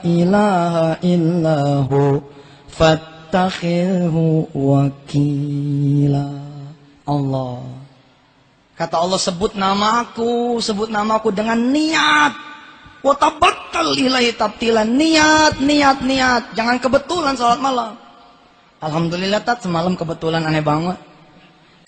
[0.05, 0.75] إله
[1.05, 1.59] إلا
[1.91, 2.21] هو
[2.69, 4.17] فاتخذه
[4.55, 6.29] وكيلا
[7.05, 7.61] Allah
[8.73, 12.33] Kata Allah sebut namaku Sebut namaku dengan niat
[13.00, 14.88] Watabattal ilahi tabtilan.
[14.88, 16.42] Niat, niat, niat.
[16.52, 17.96] Jangan kebetulan sholat malam.
[18.80, 20.96] Alhamdulillah tat semalam kebetulan aneh banget.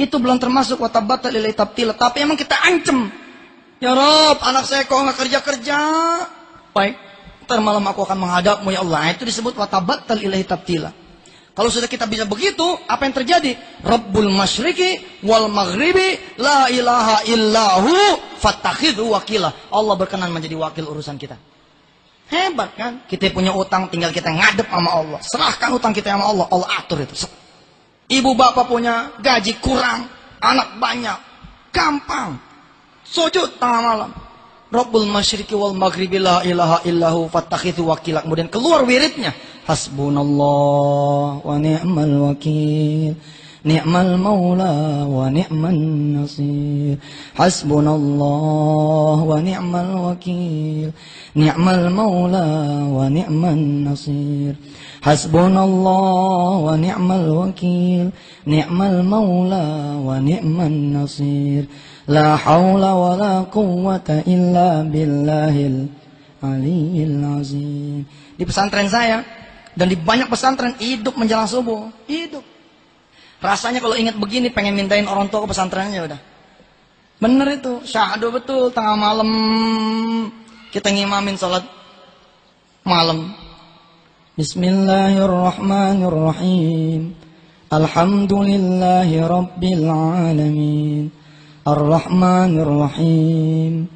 [0.00, 1.96] Itu belum termasuk watabattal ilahi tabtilan.
[1.96, 3.12] Tapi emang kita ancam.
[3.82, 5.78] Ya Rob, anak saya kok nggak kerja-kerja.
[6.72, 6.94] Baik,
[7.44, 9.12] ntar malam aku akan menghadapmu ya Allah.
[9.12, 11.01] Itu disebut watabattal ilahi tabtilan.
[11.52, 13.52] Kalau sudah kita bisa begitu, apa yang terjadi?
[13.84, 17.92] Rabbul masyriqi wal maghribi la ilaha illahu
[18.40, 19.52] fattakhidhu wakila.
[19.68, 21.36] Allah berkenan menjadi wakil urusan kita.
[22.32, 23.04] Hebat kan?
[23.04, 25.20] Kita punya utang tinggal kita ngadep sama Allah.
[25.20, 27.28] Serahkan utang kita sama Allah, Allah atur itu.
[28.08, 30.08] Ibu bapak punya gaji kurang,
[30.40, 31.18] anak banyak,
[31.68, 32.40] gampang.
[33.04, 34.10] Sujud tengah malam.
[34.72, 38.24] Rabbul masyriqi wal maghribi la ilaha illahu fattakhidhu wakila.
[38.24, 39.36] Kemudian keluar wiridnya.
[39.68, 43.12] Hasbunallah wa ni'mal wakil.
[43.68, 46.96] Ni'mal maula wa ni'mal nasir.
[47.36, 50.88] Hasbunallah wa ni'mal wakil.
[51.36, 52.48] Ni'mal maula
[52.88, 53.60] wa ni'mal
[53.92, 54.56] nasir.
[55.04, 58.08] Hasbunallah wa ni'mal wakil.
[58.48, 61.68] Ni'mal maula wa ni'mal nasir.
[62.10, 65.86] Haula wa la quwwata illa billahil
[66.42, 68.02] aliyil azim.
[68.34, 69.22] Di pesantren saya
[69.78, 72.42] dan di banyak pesantren hidup menjelang subuh, hidup.
[73.42, 76.20] Rasanya kalau ingat begini pengen mintain orang tua ke pesantrennya udah.
[77.22, 79.30] Bener itu, syahadu betul tengah malam
[80.74, 81.62] kita ngimamin salat
[82.82, 83.30] malam.
[84.34, 87.14] Bismillahirrahmanirrahim.
[87.70, 91.21] Alhamdulillahi rabbil alamin.
[91.68, 93.86] الرحمن الرحيم.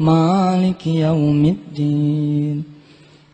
[0.00, 2.64] مالك يوم الدين.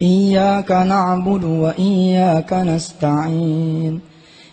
[0.02, 4.00] إياك نعبد وإياك نستعين.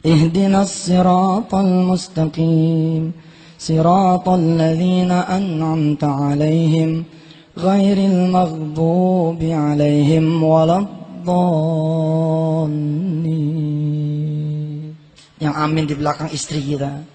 [0.05, 3.11] اهدنا الصراط المستقيم.
[3.59, 7.03] صراط الذين أنعمت عليهم
[7.57, 11.35] غير المغضوب عليهم ولا الضالين.
[15.35, 17.14] Yang amin di belakang istri kita.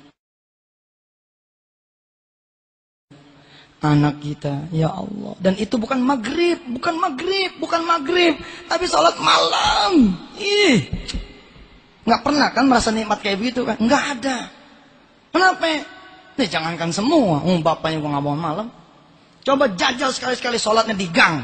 [3.81, 4.69] Anak kita.
[4.71, 5.35] Ya Allah.
[5.41, 8.37] Dan itu bukan maghrib bukan maghrib bukan maghrib.
[8.69, 10.15] Tapi sholat malam.
[10.37, 10.87] Ih.
[12.05, 13.77] Nggak pernah kan merasa nikmat kayak begitu kan?
[13.81, 14.39] Nggak ada.
[15.33, 15.65] Kenapa?
[16.37, 17.45] Nih jangankan semua.
[17.45, 18.67] Um, bapaknya gua nggak bangun malam.
[19.41, 21.41] Coba jajal sekali-sekali sholatnya di gang.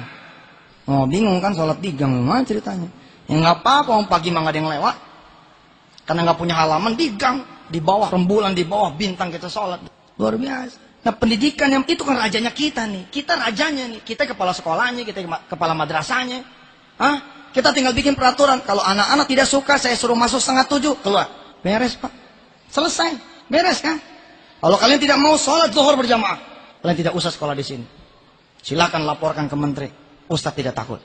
[0.87, 2.12] Oh bingung kan sholat di gang.
[2.12, 2.89] Gimana ceritanya?
[3.26, 4.07] Ya nggak apa-apa om.
[4.07, 4.97] Pagi mah ada yang lewat.
[6.07, 7.43] Karena nggak punya halaman di gang.
[7.66, 9.82] Di bawah rembulan di bawah bintang kita sholat.
[10.16, 13.07] Luar biasa Nah pendidikan yang itu kan rajanya kita nih.
[13.07, 14.02] Kita rajanya nih.
[14.02, 16.42] Kita kepala sekolahnya, kita kepala madrasahnya.
[16.98, 17.16] Hah?
[17.54, 18.59] Kita tinggal bikin peraturan.
[18.66, 20.98] Kalau anak-anak tidak suka, saya suruh masuk setengah tujuh.
[21.07, 21.30] Keluar.
[21.62, 22.11] Beres pak.
[22.74, 23.14] Selesai.
[23.46, 24.02] Beres kan?
[24.59, 26.42] Kalau kalian tidak mau sholat zuhur berjamaah.
[26.82, 27.86] Kalian tidak usah sekolah di sini.
[28.59, 29.88] Silakan laporkan ke menteri.
[30.26, 30.98] Ustadz tidak takut.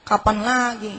[0.00, 0.96] Kapan lagi?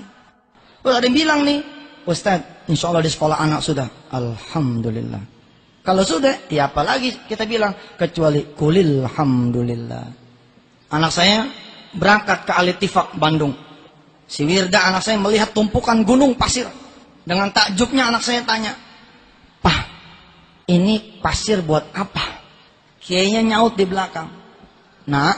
[0.86, 1.66] Udah ada yang bilang nih.
[2.06, 3.90] Ustadz, insya Allah di sekolah anak sudah.
[4.14, 5.33] Alhamdulillah.
[5.84, 10.06] Kalau sudah, ya apa lagi kita bilang kecuali kulil hamdulillah.
[10.96, 11.44] Anak saya
[11.92, 13.52] berangkat ke Alitifak Bandung.
[14.24, 16.66] Si Wirda anak saya melihat tumpukan gunung pasir.
[17.28, 18.76] Dengan takjubnya anak saya tanya,
[19.60, 19.80] Pak,
[20.72, 22.40] ini pasir buat apa?
[23.04, 24.32] Kayaknya nyaut di belakang.
[25.12, 25.36] Nah,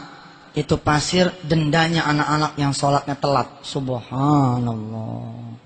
[0.54, 3.50] itu pasir dendanya anak-anak yang sholatnya telat.
[3.66, 5.58] Subhanallah.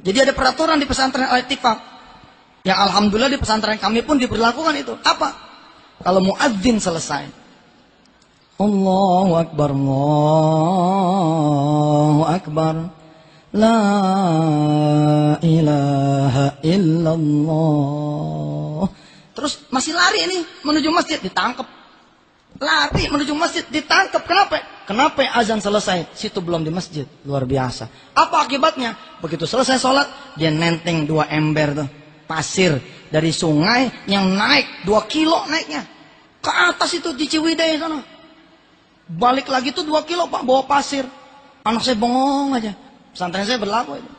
[0.00, 1.93] Jadi ada peraturan di pesantren Al-Ittifaq.
[2.64, 4.96] Yang alhamdulillah di pesantren kami pun diberlakukan itu.
[5.04, 5.36] Apa?
[6.00, 7.28] Kalau muadzin selesai.
[8.56, 10.64] Allahu Akbar, Allahu
[12.24, 12.88] Akbar.
[13.52, 13.78] La
[15.44, 18.08] ilaha illallah.
[19.36, 21.68] Terus masih lari ini menuju masjid ditangkap.
[22.64, 24.24] Lari menuju masjid ditangkap.
[24.24, 24.64] Kenapa?
[24.88, 26.16] Kenapa azan selesai?
[26.16, 27.04] Situ belum di masjid.
[27.28, 27.92] Luar biasa.
[28.16, 28.96] Apa akibatnya?
[29.20, 30.08] Begitu selesai sholat,
[30.40, 32.03] dia nenteng dua ember tuh.
[32.24, 32.80] Pasir
[33.12, 35.84] dari sungai yang naik dua kilo naiknya.
[36.40, 38.00] Ke atas itu di Ciwidey sana.
[39.04, 41.04] Balik lagi tuh dua kilo pak bawa pasir.
[41.64, 42.72] Anak saya bengong aja.
[43.12, 44.10] Pesantren saya berlaku itu.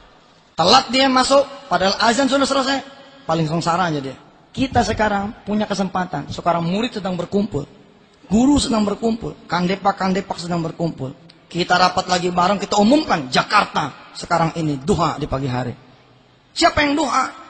[0.56, 2.80] Telat dia masuk, padahal azan sudah selesai.
[3.28, 4.18] Paling sengsara aja dia.
[4.56, 6.32] Kita sekarang punya kesempatan.
[6.32, 7.68] Sekarang murid sedang berkumpul.
[8.32, 9.36] Guru sedang berkumpul.
[9.51, 11.12] Kandepak-kandepak sedang berkumpul.
[11.51, 15.76] Kita rapat lagi bareng, kita umumkan Jakarta sekarang ini duha di pagi hari.
[16.56, 17.44] Siapa yang duha?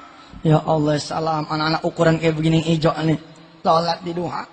[0.45, 3.17] Ya Allah salam anak-anak ukuran kayak begini hijau nih.
[3.65, 4.45] Sholat di duha.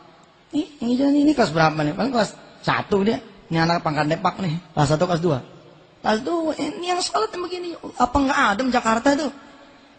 [0.56, 1.92] Ini hijau ini, ini kelas berapa nih?
[1.92, 2.32] Paling kelas
[2.64, 3.20] satu dia.
[3.52, 4.56] Ini anak pangkat depak nih.
[4.72, 5.44] Kelas satu kelas dua.
[6.00, 6.56] Kelas dua.
[6.56, 7.76] Ini yang sholat yang begini.
[8.00, 9.32] Apa nggak ada di Jakarta tuh?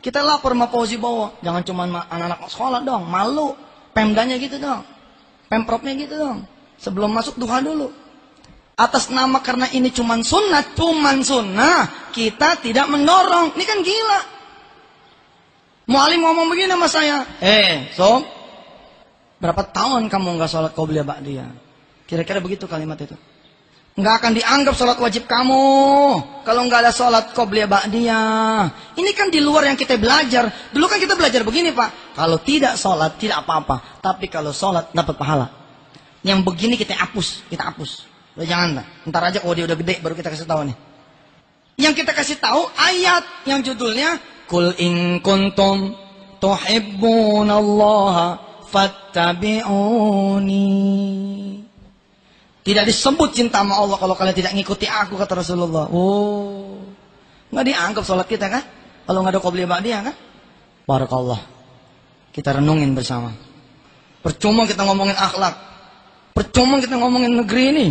[0.01, 1.37] Kita lapor sama Fauzi Bowo.
[1.45, 3.05] Jangan cuma anak-anak sekolah dong.
[3.05, 3.53] Malu.
[3.93, 4.81] Pemdanya gitu dong.
[5.45, 6.41] Pemprovnya gitu dong.
[6.81, 7.93] Sebelum masuk duha dulu.
[8.73, 10.65] Atas nama karena ini cuma sunnah.
[10.73, 12.09] Cuma sunnah.
[12.09, 13.53] Kita tidak mendorong.
[13.53, 14.32] Ini kan gila.
[15.83, 17.27] Mualim ngomong begini sama saya.
[17.43, 18.23] Eh, so.
[19.43, 21.51] Berapa tahun kamu nggak sholat qobliyah ba'diyah?
[22.07, 23.19] Kira-kira begitu kalimat itu.
[23.93, 25.63] Nggak akan dianggap sholat wajib kamu.
[26.47, 28.95] Kalau nggak ada sholat qobliyah ba'diyah.
[28.95, 30.71] Ini kan di luar yang kita belajar.
[30.71, 32.15] Dulu kan kita belajar begini pak.
[32.15, 33.99] Kalau tidak sholat tidak apa-apa.
[33.99, 35.51] Tapi kalau sholat dapat pahala.
[36.23, 37.43] Yang begini kita hapus.
[37.51, 38.07] Kita hapus.
[38.39, 38.87] Udah jangan.
[39.03, 40.77] Ntar aja kalau dia udah gede baru kita kasih tahu nih.
[41.75, 44.17] Yang kita kasih tahu ayat yang judulnya
[44.53, 45.97] Kul in kuntum
[46.37, 48.37] tuhibbunallaha
[48.69, 50.69] fattabi'uni.
[52.61, 55.89] Tidak disebut cinta sama Allah kalau kalian tidak ngikuti aku kata Rasulullah.
[55.89, 56.85] Oh.
[57.49, 58.61] Nggak dianggap sholat kita kan?
[59.09, 60.13] Kalau nggak ada qobliyah dia kan?
[60.85, 61.41] Barakallah.
[62.29, 63.33] Kita renungin bersama.
[64.21, 65.57] Percuma kita ngomongin akhlak.
[66.37, 67.87] Percuma kita ngomongin negeri ini.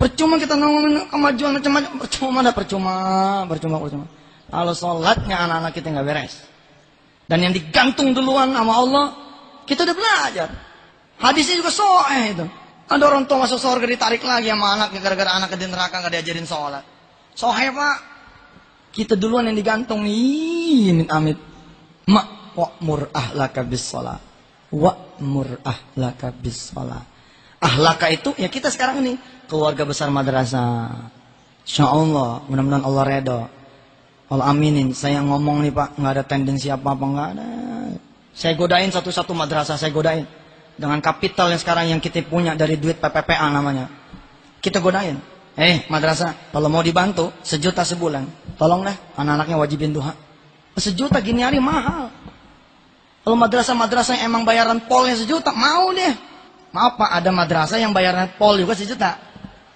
[0.00, 1.92] Percuma kita ngomongin kemajuan macam-macam.
[2.00, 2.94] Percuma ada percuma,
[3.44, 4.08] percuma, percuma.
[4.50, 6.34] Kalau sholatnya anak-anak kita nggak beres.
[7.30, 9.06] Dan yang digantung duluan sama Allah,
[9.62, 10.48] kita udah belajar.
[11.22, 12.46] Hadisnya juga soeh itu.
[12.90, 16.42] Ada orang tua masuk surga ditarik lagi sama anaknya gara-gara anak di neraka nggak diajarin
[16.42, 16.82] sholat.
[17.38, 17.96] Sohe pak,
[18.90, 21.38] kita duluan yang digantung nih, min amit.
[22.10, 24.18] Ma wa'mur ahlaka bis sholat.
[24.74, 27.06] Wa'mur ahlaka bis sholat.
[27.62, 29.14] Ahlaka itu ya kita sekarang ini
[29.46, 31.14] keluarga besar madrasah.
[31.62, 33.40] Insya Allah, mudah-mudahan Allah redha.
[34.30, 34.94] Allah aminin.
[34.94, 37.46] Saya ngomong nih pak, nggak ada tendensi apa-apa nggak ada.
[38.30, 40.24] Saya godain satu-satu madrasah, saya godain
[40.78, 43.90] dengan kapital yang sekarang yang kita punya dari duit PPPA namanya.
[44.62, 45.18] Kita godain.
[45.58, 50.14] Eh, madrasah, kalau mau dibantu sejuta sebulan, tolong deh anak-anaknya wajibin duha.
[50.78, 52.08] Sejuta gini hari mahal.
[53.20, 56.14] Kalau madrasah-madrasah yang emang bayaran polnya sejuta, mau deh.
[56.70, 59.18] Maaf Pak, ada madrasah yang bayaran pol juga sejuta.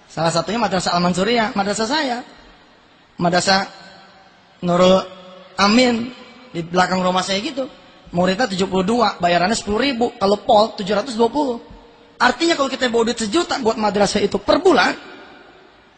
[0.07, 2.17] Salah satunya madrasah Al-Mansuriyah, madrasah saya.
[3.19, 3.67] Madrasah
[4.63, 5.03] Nurul
[5.55, 6.11] Amin
[6.51, 7.67] di belakang rumah saya gitu.
[8.15, 10.15] Muridnya 72, bayarannya 10 ribu.
[10.15, 11.75] Kalau pol 720.
[12.15, 14.95] Artinya kalau kita bawa duit sejuta buat madrasah itu per bulan,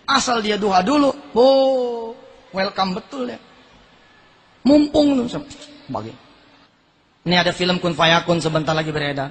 [0.10, 2.18] asal dia duha dulu, oh,
[2.50, 3.38] welcome betul ya.
[4.66, 5.46] Mumpung tuh,
[5.94, 6.10] bagi.
[7.28, 9.30] Ini ada film Kun Fayakun sebentar lagi beredar.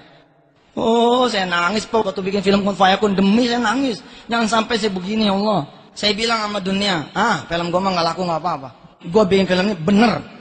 [0.77, 4.05] Oh, saya nangis pak waktu bikin film Kun Fayakun demi saya nangis.
[4.31, 5.66] Jangan sampai saya begini ya Allah.
[5.97, 8.70] Saya bilang sama dunia, ah film gue mah nggak laku nggak apa-apa.
[9.07, 10.37] Gue bikin film ini bener,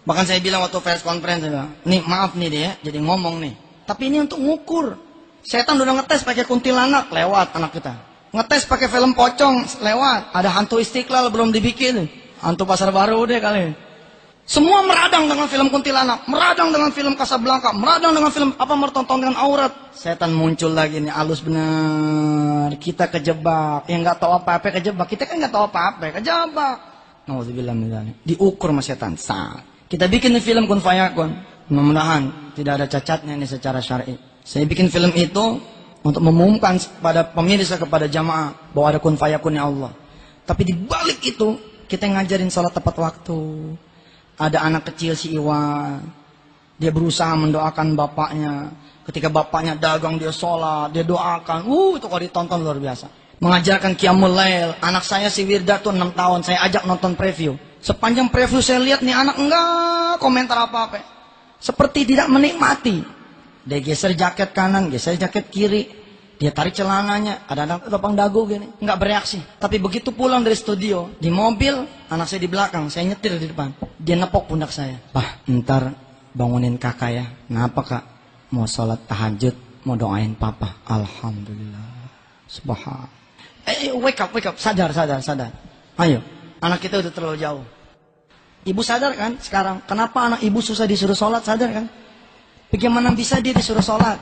[0.00, 3.54] Bahkan saya bilang waktu press conference, bilang, nih maaf nih dia, jadi ngomong nih.
[3.84, 4.96] Tapi ini untuk ngukur.
[5.44, 7.94] Setan udah ngetes pakai kuntilanak, lewat anak kita.
[8.32, 10.32] Ngetes pakai film pocong, lewat.
[10.32, 12.08] Ada hantu istiqlal belum dibikin.
[12.40, 13.70] Hantu pasar baru deh kali.
[14.50, 19.38] Semua meradang dengan film kuntilanak, meradang dengan film Casablanca, meradang dengan film apa mertonton dengan
[19.38, 19.94] aurat.
[19.94, 22.74] Setan muncul lagi nih, alus benar.
[22.80, 25.06] Kita kejebak, yang nggak tahu apa-apa kejebak.
[25.06, 26.89] Kita kan nggak tahu apa-apa, kejebak.
[28.26, 29.14] Diukur sama setan.
[29.90, 31.30] Kita bikin film kun fayakun.
[31.70, 34.18] Mudah-mudahan tidak ada cacatnya ini secara syar'i.
[34.42, 35.62] Saya bikin film itu
[36.02, 39.92] untuk mengumumkan kepada pemirsa kepada jamaah bahwa ada kun fayakunnya Allah.
[40.48, 43.38] Tapi di balik itu kita ngajarin salat tepat waktu.
[44.40, 46.00] Ada anak kecil si Iwan,
[46.80, 48.72] dia berusaha mendoakan bapaknya.
[49.04, 51.68] Ketika bapaknya dagang dia sholat, dia doakan.
[51.68, 53.19] Uh itu kalau ditonton luar biasa.
[53.40, 54.76] Mengajarkan Qiyamul Lail.
[54.84, 57.56] Anak saya si Wirda tuh 6 tahun, saya ajak nonton preview.
[57.80, 61.00] Sepanjang preview saya lihat nih anak enggak komentar apa-apa.
[61.56, 63.00] Seperti tidak menikmati.
[63.64, 65.88] Dia geser jaket kanan, geser jaket kiri.
[66.36, 69.44] Dia tarik celananya, ada anak topang dagu gini, nggak bereaksi.
[69.60, 73.76] Tapi begitu pulang dari studio, di mobil, anak saya di belakang, saya nyetir di depan.
[74.00, 74.96] Dia nepok pundak saya.
[75.12, 75.92] Pah, ntar
[76.32, 77.24] bangunin kakak ya.
[77.44, 78.04] Kenapa kak?
[78.56, 80.80] Mau sholat tahajud, mau doain papa.
[80.88, 82.08] Alhamdulillah.
[82.48, 83.19] Subhan.
[83.68, 84.56] Eh, wake up, wake up.
[84.56, 85.52] Sadar, sadar, sadar.
[86.00, 86.24] Ayo,
[86.64, 87.64] anak kita udah terlalu jauh.
[88.64, 89.80] Ibu sadar kan sekarang?
[89.88, 91.44] Kenapa anak ibu susah disuruh sholat?
[91.44, 91.86] Sadar kan?
[92.68, 94.20] Bagaimana bisa dia disuruh sholat?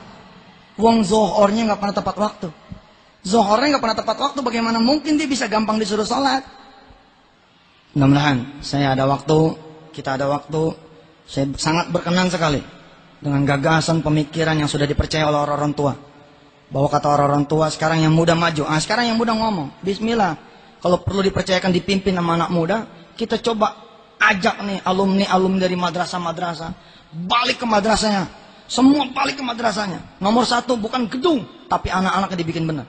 [0.79, 2.47] Wong zohornya nggak pernah tepat waktu.
[3.19, 6.39] Zohornya nggak pernah tepat waktu, bagaimana mungkin dia bisa gampang disuruh sholat?
[7.91, 9.59] Mudah-mudahan saya ada waktu,
[9.91, 10.71] kita ada waktu,
[11.27, 12.63] saya sangat berkenan sekali
[13.19, 15.93] dengan gagasan pemikiran yang sudah dipercaya oleh orang-orang tua.
[16.69, 20.37] Bahwa kata orang-orang tua sekarang yang muda maju, ah sekarang yang muda ngomong, Bismillah.
[20.79, 23.73] Kalau perlu dipercayakan dipimpin sama anak muda, kita coba
[24.21, 26.71] ajak nih alumni-alumni dari madrasah-madrasah
[27.09, 28.29] balik ke madrasahnya
[28.69, 30.21] semua balik ke madrasahnya.
[30.21, 32.85] Nomor satu bukan gedung, tapi anak-anaknya dibikin benar.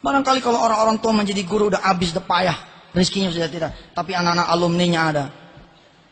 [0.00, 2.56] Barangkali kalau orang-orang tua menjadi guru udah habis, udah payah.
[2.96, 3.76] Rizkinya sudah tidak.
[3.92, 5.24] Tapi anak-anak alumninya ada.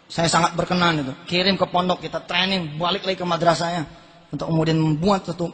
[0.04, 1.12] Saya sangat berkenan itu.
[1.24, 3.88] Kirim ke pondok kita training, balik lagi ke madrasahnya.
[4.28, 5.48] Untuk kemudian membuat satu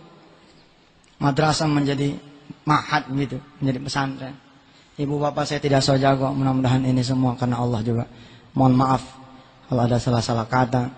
[1.20, 2.16] madrasah menjadi
[2.66, 3.38] mahat gitu.
[3.62, 4.34] Menjadi pesantren.
[4.96, 6.32] Ibu bapak saya tidak so jago.
[6.32, 8.04] Mudah-mudahan ini semua karena Allah juga.
[8.56, 9.02] Mohon maaf
[9.70, 10.90] kalau ada salah-salah kata.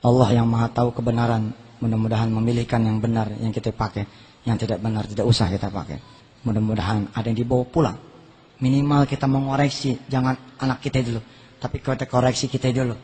[0.00, 4.04] Allah yang maha tahu kebenaran Mudah-mudahan memilihkan yang benar yang kita pakai.
[4.44, 5.96] Yang tidak benar tidak usah kita pakai.
[6.44, 7.96] Mudah-mudahan ada yang dibawa pulang.
[8.60, 9.96] Minimal kita mengoreksi.
[10.12, 11.20] Jangan anak kita dulu.
[11.56, 12.96] Tapi kita koreksi kita dulu.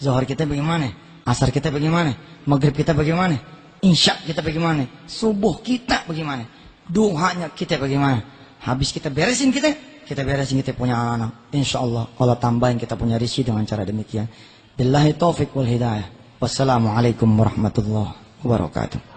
[0.00, 0.88] Zohor kita bagaimana?
[1.28, 2.16] Asar kita bagaimana?
[2.48, 3.36] Maghrib kita bagaimana?
[3.82, 4.86] Insya kita bagaimana?
[5.10, 6.46] Subuh kita bagaimana?
[6.86, 8.22] Duhanya kita bagaimana?
[8.62, 9.74] Habis kita beresin kita,
[10.06, 11.50] kita beresin kita punya anak.
[11.50, 14.30] Insya Allah Allah tambahin kita punya risi dengan cara demikian.
[14.78, 16.06] Billahi taufiq wal hidayah.
[16.38, 19.11] Wassalamualaikum warahmatullahi wabarakatuh